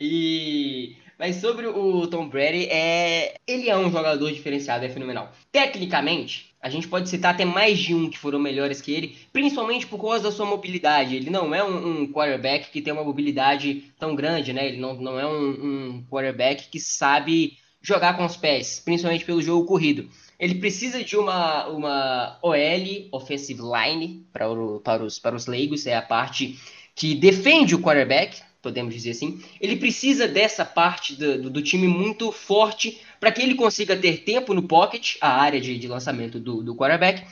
[0.01, 5.31] e mas sobre o Tom Brady, é ele é um jogador diferenciado, é fenomenal.
[5.53, 9.87] Tecnicamente, a gente pode citar até mais de um que foram melhores que ele, principalmente
[9.87, 11.15] por causa da sua mobilidade.
[11.15, 14.67] Ele não é um, um quarterback que tem uma mobilidade tão grande, né?
[14.67, 19.41] Ele não, não é um, um quarterback que sabe jogar com os pés, principalmente pelo
[19.41, 20.09] jogo corrido.
[20.37, 25.87] Ele precisa de uma, uma OL, Offensive Line, para, o, para, os, para os leigos,
[25.87, 26.59] é a parte
[26.93, 29.43] que defende o quarterback, podemos dizer assim.
[29.59, 34.53] Ele precisa dessa parte do, do, time muito forte para que ele consiga ter tempo
[34.53, 37.27] no pocket, a área de, de lançamento do, do quarterback,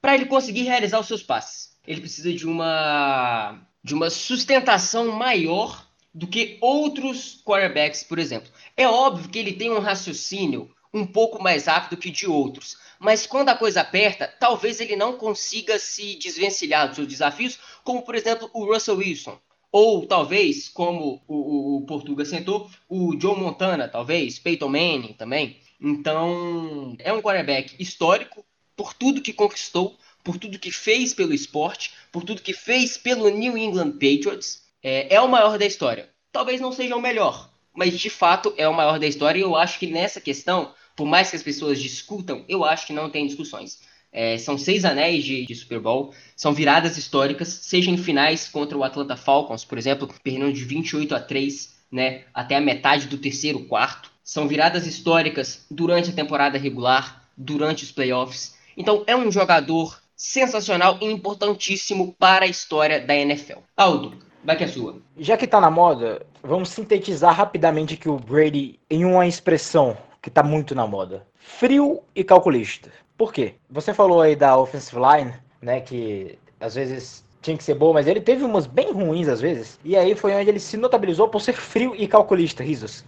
[0.00, 1.76] para ele conseguir realizar os seus passes.
[1.86, 8.50] Ele precisa de uma, de uma sustentação maior do que outros quarterbacks, por exemplo.
[8.76, 13.26] É óbvio que ele tem um raciocínio um pouco mais rápido que de outros, mas
[13.26, 18.14] quando a coisa aperta, talvez ele não consiga se desvencilhar dos seus desafios, como por
[18.14, 19.38] exemplo o Russell Wilson.
[19.72, 25.58] Ou talvez, como o, o, o Portuga sentou, o Joe Montana, talvez, Peyton Manning também.
[25.80, 28.44] Então, é um quarterback histórico
[28.76, 33.28] por tudo que conquistou, por tudo que fez pelo esporte, por tudo que fez pelo
[33.28, 34.62] New England Patriots.
[34.82, 36.08] É, é o maior da história.
[36.32, 39.38] Talvez não seja o melhor, mas de fato é o maior da história.
[39.38, 42.92] E eu acho que nessa questão, por mais que as pessoas discutam, eu acho que
[42.92, 43.80] não tem discussões.
[44.12, 48.76] É, são seis anéis de, de, Super Bowl, são viradas históricas, seja em finais contra
[48.76, 53.18] o Atlanta Falcons, por exemplo, perdendo de 28 a 3, né, até a metade do
[53.18, 54.10] terceiro quarto.
[54.24, 58.56] São viradas históricas durante a temporada regular, durante os playoffs.
[58.76, 63.58] Então é um jogador sensacional e importantíssimo para a história da NFL.
[63.76, 65.00] Aldo, vai que é sua.
[65.16, 70.30] Já que tá na moda, vamos sintetizar rapidamente que o Brady em uma expressão que
[70.30, 71.26] tá muito na moda.
[71.38, 72.92] Frio e calculista.
[73.20, 73.56] Por quê?
[73.68, 78.06] Você falou aí da offensive line, né, que às vezes tinha que ser boa, mas
[78.06, 79.78] ele teve umas bem ruins às vezes.
[79.84, 83.04] E aí foi onde ele se notabilizou por ser frio e calculista, risos.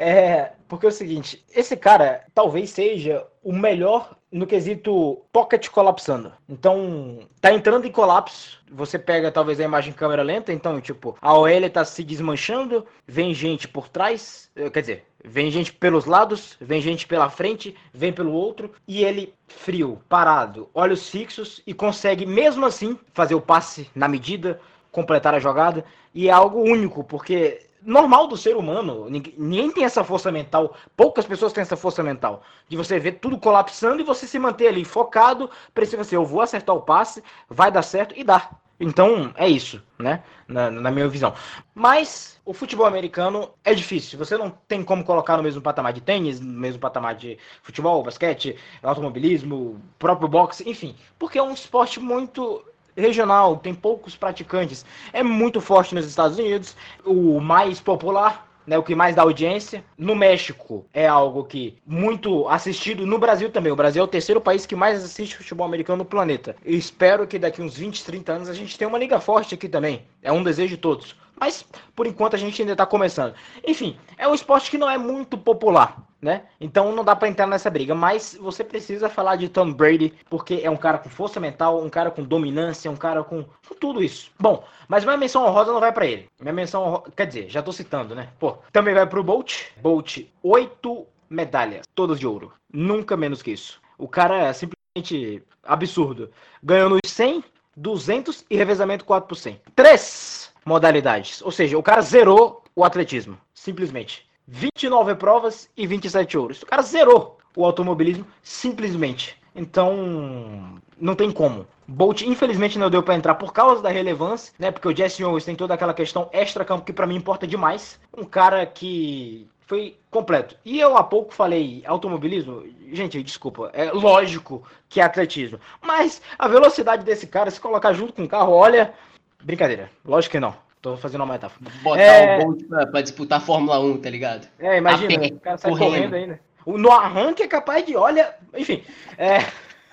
[0.00, 6.32] É, porque é o seguinte, esse cara talvez seja o melhor no quesito pocket colapsando.
[6.48, 8.62] Então, tá entrando em colapso.
[8.70, 12.86] Você pega talvez a imagem em câmera lenta, então, tipo, a OL tá se desmanchando,
[13.08, 17.74] vem gente por trás, eh, quer dizer, vem gente pelos lados, vem gente pela frente,
[17.92, 23.40] vem pelo outro, e ele frio, parado, olhos fixos e consegue mesmo assim fazer o
[23.40, 24.60] passe na medida,
[24.92, 25.84] completar a jogada,
[26.14, 29.08] e é algo único, porque normal do ser humano.
[29.08, 30.74] Ninguém tem essa força mental.
[30.96, 32.42] Poucas pessoas têm essa força mental.
[32.68, 35.50] De você ver tudo colapsando e você se manter ali focado.
[35.74, 38.50] Precisa ser, eu vou acertar o passe, vai dar certo e dá.
[38.80, 40.22] Então, é isso, né?
[40.46, 41.34] Na, na, minha visão.
[41.74, 44.16] Mas o futebol americano é difícil.
[44.18, 48.04] Você não tem como colocar no mesmo patamar de tênis, no mesmo patamar de futebol,
[48.04, 50.94] basquete, automobilismo, próprio boxe, enfim.
[51.18, 52.64] Porque é um esporte muito
[52.98, 54.84] regional, tem poucos praticantes.
[55.12, 59.82] É muito forte nos Estados Unidos, o mais popular né, o que mais dá audiência.
[59.96, 63.06] No México é algo que muito assistido.
[63.06, 63.72] No Brasil também.
[63.72, 66.54] O Brasil é o terceiro país que mais assiste futebol americano no planeta.
[66.64, 69.68] E espero que daqui uns 20, 30 anos a gente tenha uma liga forte aqui
[69.68, 70.02] também.
[70.22, 71.16] É um desejo de todos.
[71.40, 71.64] Mas
[71.94, 73.34] por enquanto a gente ainda está começando.
[73.66, 76.42] Enfim, é um esporte que não é muito popular né?
[76.60, 80.60] Então não dá para entrar nessa briga, mas você precisa falar de Tom Brady porque
[80.62, 84.02] é um cara com força mental, um cara com dominância, um cara com, com tudo
[84.02, 84.30] isso.
[84.38, 86.28] Bom, mas minha menção honrosa não vai para ele.
[86.40, 88.28] Minha menção quer dizer, já tô citando, né?
[88.38, 89.66] Pô, também vai pro Bolt.
[89.80, 93.80] Bolt, oito medalhas, todas de ouro, nunca menos que isso.
[93.96, 96.30] O cara é simplesmente absurdo.
[96.62, 97.44] Ganhou nos 100,
[97.76, 99.60] 200 e revezamento 4 por 100.
[99.76, 104.28] Três modalidades, ou seja, o cara zerou o atletismo, simplesmente.
[104.46, 106.62] 29 provas e 27 ouros.
[106.62, 109.36] O cara zerou o automobilismo simplesmente.
[109.54, 111.66] Então, não tem como.
[111.86, 114.70] Bolt, infelizmente, não deu para entrar por causa da relevância, né?
[114.70, 117.98] Porque o Jesse Owens tem toda aquela questão extra-campo que para mim importa demais.
[118.16, 120.56] Um cara que foi completo.
[120.64, 125.60] E eu há pouco falei automobilismo, gente, desculpa, é lógico que é atletismo.
[125.82, 128.94] Mas a velocidade desse cara, se colocar junto com o carro, olha,
[129.42, 130.54] brincadeira, lógico que não.
[130.80, 131.70] Tô fazendo uma metáfora.
[131.82, 132.38] Botar é...
[132.38, 134.48] o Bolt pra, pra, disputar a Fórmula 1, tá ligado?
[134.60, 136.40] É, imagina, o cara sai correndo, correndo ainda.
[136.66, 138.84] No arranque é capaz de, olha, enfim.
[139.16, 139.38] É...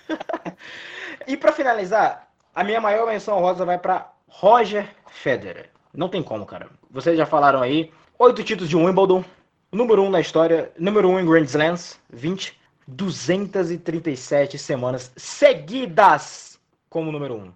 [1.26, 5.70] e para finalizar, a minha maior menção rosa vai para Roger Federer.
[5.93, 6.68] Não tem como, cara.
[6.91, 7.91] Vocês já falaram aí.
[8.20, 9.24] Oito títulos de Wimbledon.
[9.72, 10.72] Número um na história.
[10.78, 12.00] Número um em Grand Slams.
[12.12, 12.58] 20.
[12.88, 17.52] 237 semanas seguidas como número um.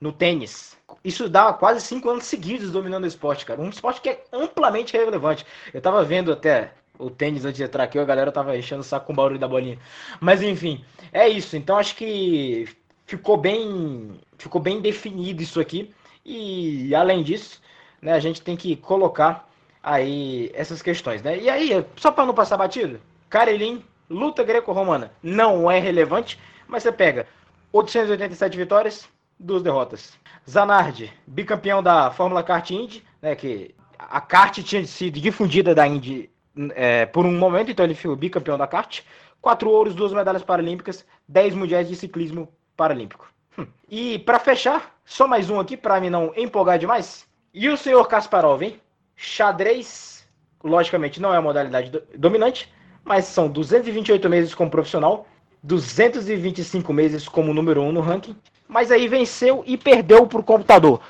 [0.00, 0.76] No tênis.
[1.02, 3.60] Isso dá quase cinco anos seguidos dominando o esporte, cara.
[3.60, 5.46] Um esporte que é amplamente relevante.
[5.72, 8.84] Eu tava vendo até o tênis antes de entrar aqui, a galera tava enchendo o
[8.84, 9.78] saco com o barulho da bolinha.
[10.20, 11.56] Mas enfim, é isso.
[11.56, 12.68] Então acho que
[13.06, 15.92] ficou bem, ficou bem definido isso aqui.
[16.24, 17.60] E além disso,
[18.00, 19.48] né, a gente tem que colocar
[19.82, 21.38] aí essas questões, né?
[21.38, 26.90] E aí, só para não passar batido, Karelin, luta greco-romana, não é relevante, mas você
[26.90, 27.26] pega
[27.72, 29.08] 887 vitórias,
[29.38, 30.12] duas derrotas.
[30.48, 36.30] Zanardi, bicampeão da Fórmula Kart Indy, né, que a kart tinha sido difundida da Indy
[36.74, 39.00] é, por um momento, então ele foi bicampeão da kart.
[39.40, 43.28] Quatro ouros, duas medalhas paralímpicas, dez mundiais de ciclismo paralímpico.
[43.58, 43.66] Hum.
[43.88, 47.26] E para fechar, só mais um aqui para me não empolgar demais.
[47.52, 48.80] E o senhor Kasparov, hein?
[49.16, 50.26] Xadrez,
[50.62, 52.72] logicamente não é a modalidade do dominante,
[53.04, 55.26] mas são 228 meses como profissional,
[55.62, 58.36] 225 meses como número um no ranking.
[58.68, 61.00] Mas aí venceu e perdeu pro computador.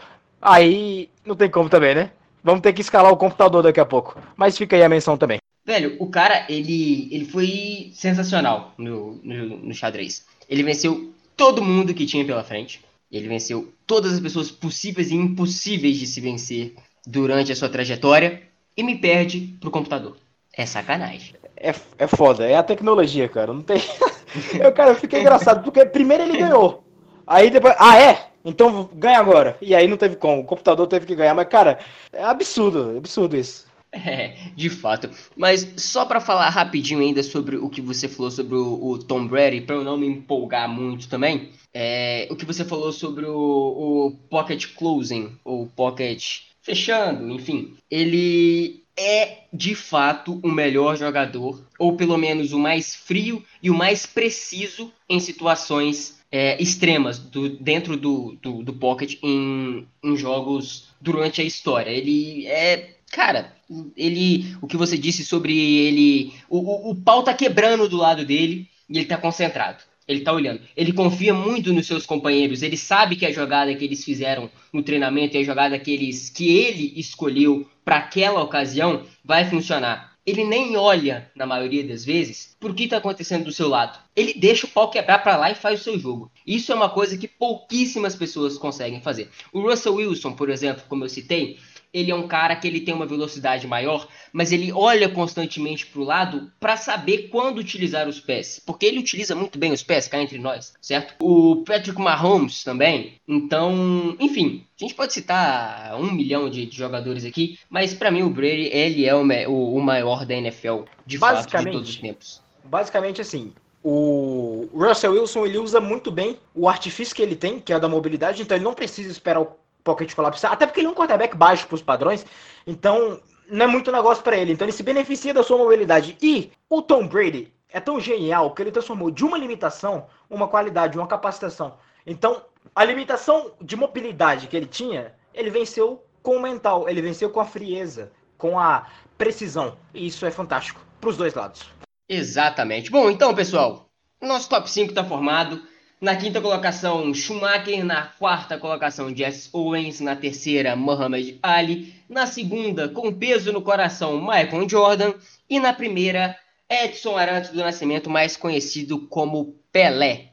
[0.41, 2.11] Aí não tem como também, né?
[2.43, 4.21] Vamos ter que escalar o computador daqui a pouco.
[4.37, 5.39] Mas fica aí a menção também.
[5.65, 10.27] Velho, o cara, ele, ele foi sensacional no, no, no xadrez.
[10.49, 12.85] Ele venceu todo mundo que tinha pela frente.
[13.11, 16.75] Ele venceu todas as pessoas possíveis e impossíveis de se vencer
[17.07, 18.43] durante a sua trajetória
[18.77, 20.17] e me perde pro computador.
[20.53, 21.35] É sacanagem.
[21.57, 23.53] É, é foda, é a tecnologia, cara.
[23.53, 23.81] Não tem.
[24.61, 26.84] eu, cara, fiquei engraçado, porque primeiro ele ganhou.
[27.27, 27.75] Aí depois.
[27.79, 28.27] Ah, é?
[28.45, 29.57] Então ganha agora.
[29.61, 30.43] E aí não teve como.
[30.43, 31.35] O computador teve que ganhar.
[31.35, 31.79] Mas, cara,
[32.13, 32.93] é absurdo.
[32.95, 33.67] É absurdo isso.
[33.95, 35.09] É, de fato.
[35.37, 39.25] Mas só para falar rapidinho ainda sobre o que você falou sobre o, o Tom
[39.29, 43.37] Brady, para eu não me empolgar muito também, é, o que você falou sobre o,
[43.37, 51.97] o pocket closing, ou pocket fechando, enfim, ele é de fato o melhor jogador, ou
[51.97, 57.97] pelo menos o mais frio e o mais preciso em situações é, extremas do, dentro
[57.97, 61.91] do, do, do pocket em, em jogos durante a história.
[61.91, 63.55] Ele é cara,
[63.97, 64.57] ele.
[64.61, 66.33] O que você disse sobre ele.
[66.49, 69.85] O, o, o pau tá quebrando do lado dele e ele tá concentrado.
[70.09, 70.61] Ele tá olhando.
[70.77, 72.63] Ele confia muito nos seus companheiros.
[72.63, 76.29] Ele sabe que a jogada que eles fizeram no treinamento e a jogada que, eles,
[76.31, 80.14] que ele escolheu para aquela ocasião vai funcionar.
[80.27, 83.99] Ele nem olha, na maioria das vezes, por que está acontecendo do seu lado.
[84.17, 86.31] Ele deixa o pau quebrar para lá e faz o seu jogo.
[86.47, 89.29] Isso é uma coisa que pouquíssimas pessoas conseguem fazer.
[89.53, 91.59] O Russell Wilson, por exemplo, como eu citei,
[91.95, 96.01] ele é um cara que ele tem uma velocidade maior, mas ele olha constantemente para
[96.01, 100.09] o lado para saber quando utilizar os pés, porque ele utiliza muito bem os pés,
[100.09, 101.15] cá entre nós, certo?
[101.23, 103.15] O Patrick Mahomes também.
[103.29, 108.23] Então, enfim, a gente pode citar um milhão de, de jogadores aqui, mas para mim
[108.23, 111.97] o Brady ele é o, o, o maior da NFL de fato de todos os
[111.97, 112.43] tempos.
[112.65, 113.53] Basicamente assim,
[113.85, 117.89] o Russell Wilson ele usa muito bem o artifício que ele tem, que é da
[117.89, 121.37] mobilidade, então ele não precisa esperar o pocket colapsar, até porque ele é um quarterback
[121.37, 122.25] baixo para os padrões,
[122.67, 124.53] então não é muito negócio para ele.
[124.53, 126.17] Então ele se beneficia da sua mobilidade.
[126.21, 130.99] E o Tom Brady é tão genial que ele transformou de uma limitação uma qualidade,
[130.99, 131.77] uma capacitação.
[132.07, 132.43] Então,
[132.75, 137.41] a limitação de mobilidade que ele tinha, ele venceu com o mental, ele venceu com
[137.41, 139.77] a frieza, com a precisão.
[139.93, 141.71] E isso é fantástico para os dois lados.
[142.09, 142.91] Exatamente.
[142.91, 143.89] Bom, então, pessoal,
[144.21, 145.63] nosso top 5 está formado.
[146.05, 147.83] Na quinta colocação, Schumacher.
[147.83, 150.01] Na quarta colocação, Jess Owens.
[150.01, 151.95] Na terceira, Muhammad Ali.
[152.11, 155.15] Na segunda, com peso no coração, Michael Jordan.
[155.49, 156.37] E na primeira,
[156.69, 160.33] Edson Arantes do Nascimento, mais conhecido como Pelé.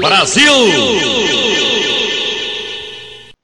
[0.00, 0.54] Brasil!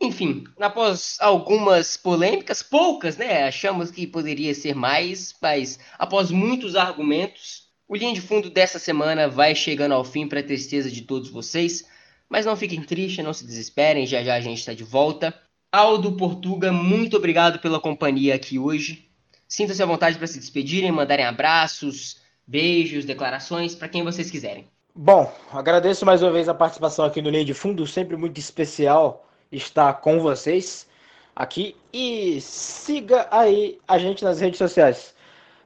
[0.01, 3.45] Enfim, após algumas polêmicas, poucas, né?
[3.45, 7.64] Achamos que poderia ser mais, mas após muitos argumentos,
[7.95, 11.31] o linha de fundo dessa semana vai chegando ao fim para a tristeza de todos
[11.31, 11.89] vocês,
[12.29, 15.33] mas não fiquem tristes, não se desesperem, já já a gente está de volta.
[15.71, 19.09] Aldo Portuga, muito obrigado pela companhia aqui hoje.
[19.47, 24.67] Sinta-se à vontade para se despedirem, mandarem abraços, beijos, declarações, para quem vocês quiserem.
[24.93, 29.25] Bom, agradeço mais uma vez a participação aqui no Linha de Fundo, sempre muito especial
[29.53, 30.89] estar com vocês
[31.37, 31.77] aqui.
[31.93, 35.15] E siga aí a gente nas redes sociais.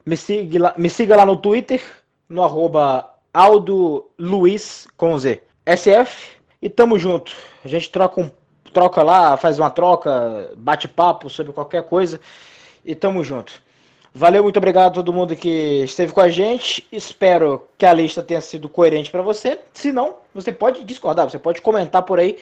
[0.05, 1.81] Me siga lá, me siga lá no Twitter,
[2.29, 5.41] no arroba Aldo Luiz com Z.
[5.65, 7.35] SF e tamo junto.
[7.65, 8.31] A gente troca, um,
[8.71, 12.19] troca lá, faz uma troca, bate papo sobre qualquer coisa
[12.85, 13.61] e tamo junto.
[14.13, 16.87] Valeu, muito obrigado a todo mundo que esteve com a gente.
[16.91, 19.59] Espero que a lista tenha sido coerente para você.
[19.73, 22.37] Se não, você pode discordar, você pode comentar por aí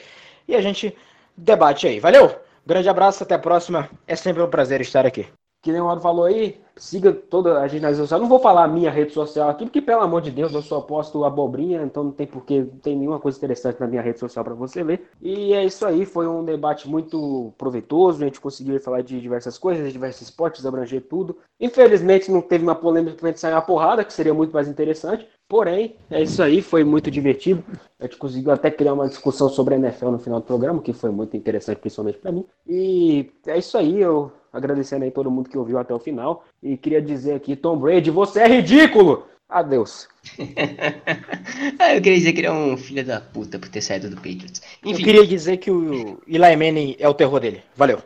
[0.46, 0.96] e a gente
[1.36, 2.00] debate aí.
[2.00, 2.34] Valeu!
[2.66, 3.88] Grande abraço, até a próxima.
[4.06, 5.26] É sempre um prazer estar aqui
[5.60, 8.22] que nem o Aldo falou aí, siga toda a gente nas redes sociais.
[8.22, 10.80] Não vou falar a minha rede social aqui, porque, pelo amor de Deus, eu só
[10.80, 14.44] posto abobrinha, então não tem porque, não tem nenhuma coisa interessante na minha rede social
[14.44, 15.08] para você ler.
[15.20, 19.58] E é isso aí, foi um debate muito proveitoso, a gente conseguiu falar de diversas
[19.58, 21.36] coisas, de diversos esportes, abranger tudo.
[21.60, 25.26] Infelizmente não teve uma polêmica pra gente sair uma porrada, que seria muito mais interessante.
[25.48, 27.64] Porém, é isso aí, foi muito divertido.
[27.98, 30.92] A gente conseguiu até criar uma discussão sobre a NFL no final do programa, que
[30.92, 32.44] foi muito interessante, principalmente para mim.
[32.66, 36.44] E é isso aí, eu agradecendo aí todo mundo que ouviu até o final.
[36.62, 39.26] E queria dizer aqui, Tom Brady, você é ridículo!
[39.48, 40.08] Adeus.
[41.78, 44.16] Ah, eu queria dizer que ele é um filho da puta por ter saído do
[44.16, 44.60] Patriots.
[44.84, 45.00] Enfim.
[45.00, 47.62] Eu queria dizer que o Eli Manning é o terror dele.
[47.76, 48.00] Valeu.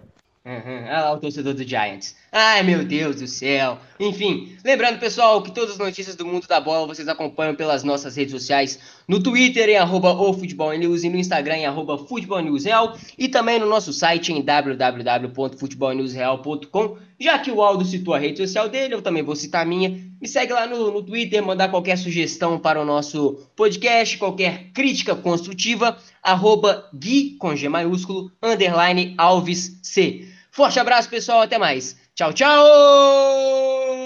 [0.45, 0.84] Uhum.
[0.88, 2.16] Ah lá o torcedor do Giants.
[2.32, 3.78] Ai meu Deus do céu.
[4.01, 8.16] Enfim, lembrando pessoal que todas as notícias do mundo da bola vocês acompanham pelas nossas
[8.16, 8.76] redes sociais.
[9.07, 12.99] No Twitter em arroba e no Instagram em arroba Futebol News Real.
[13.16, 16.97] E também no nosso site em www.futebolnewsreal.com.
[17.20, 19.90] Já que o Aldo citou a rede social dele, eu também vou citar a minha.
[20.20, 25.14] Me segue lá no, no Twitter, mandar qualquer sugestão para o nosso podcast, qualquer crítica
[25.14, 25.97] construtiva.
[26.20, 30.32] Arroba Gui com G maiúsculo, underline Alves C.
[30.53, 31.41] Forte abraço, pessoal.
[31.41, 31.97] Até mais.
[32.15, 34.02] Tchau, tchau!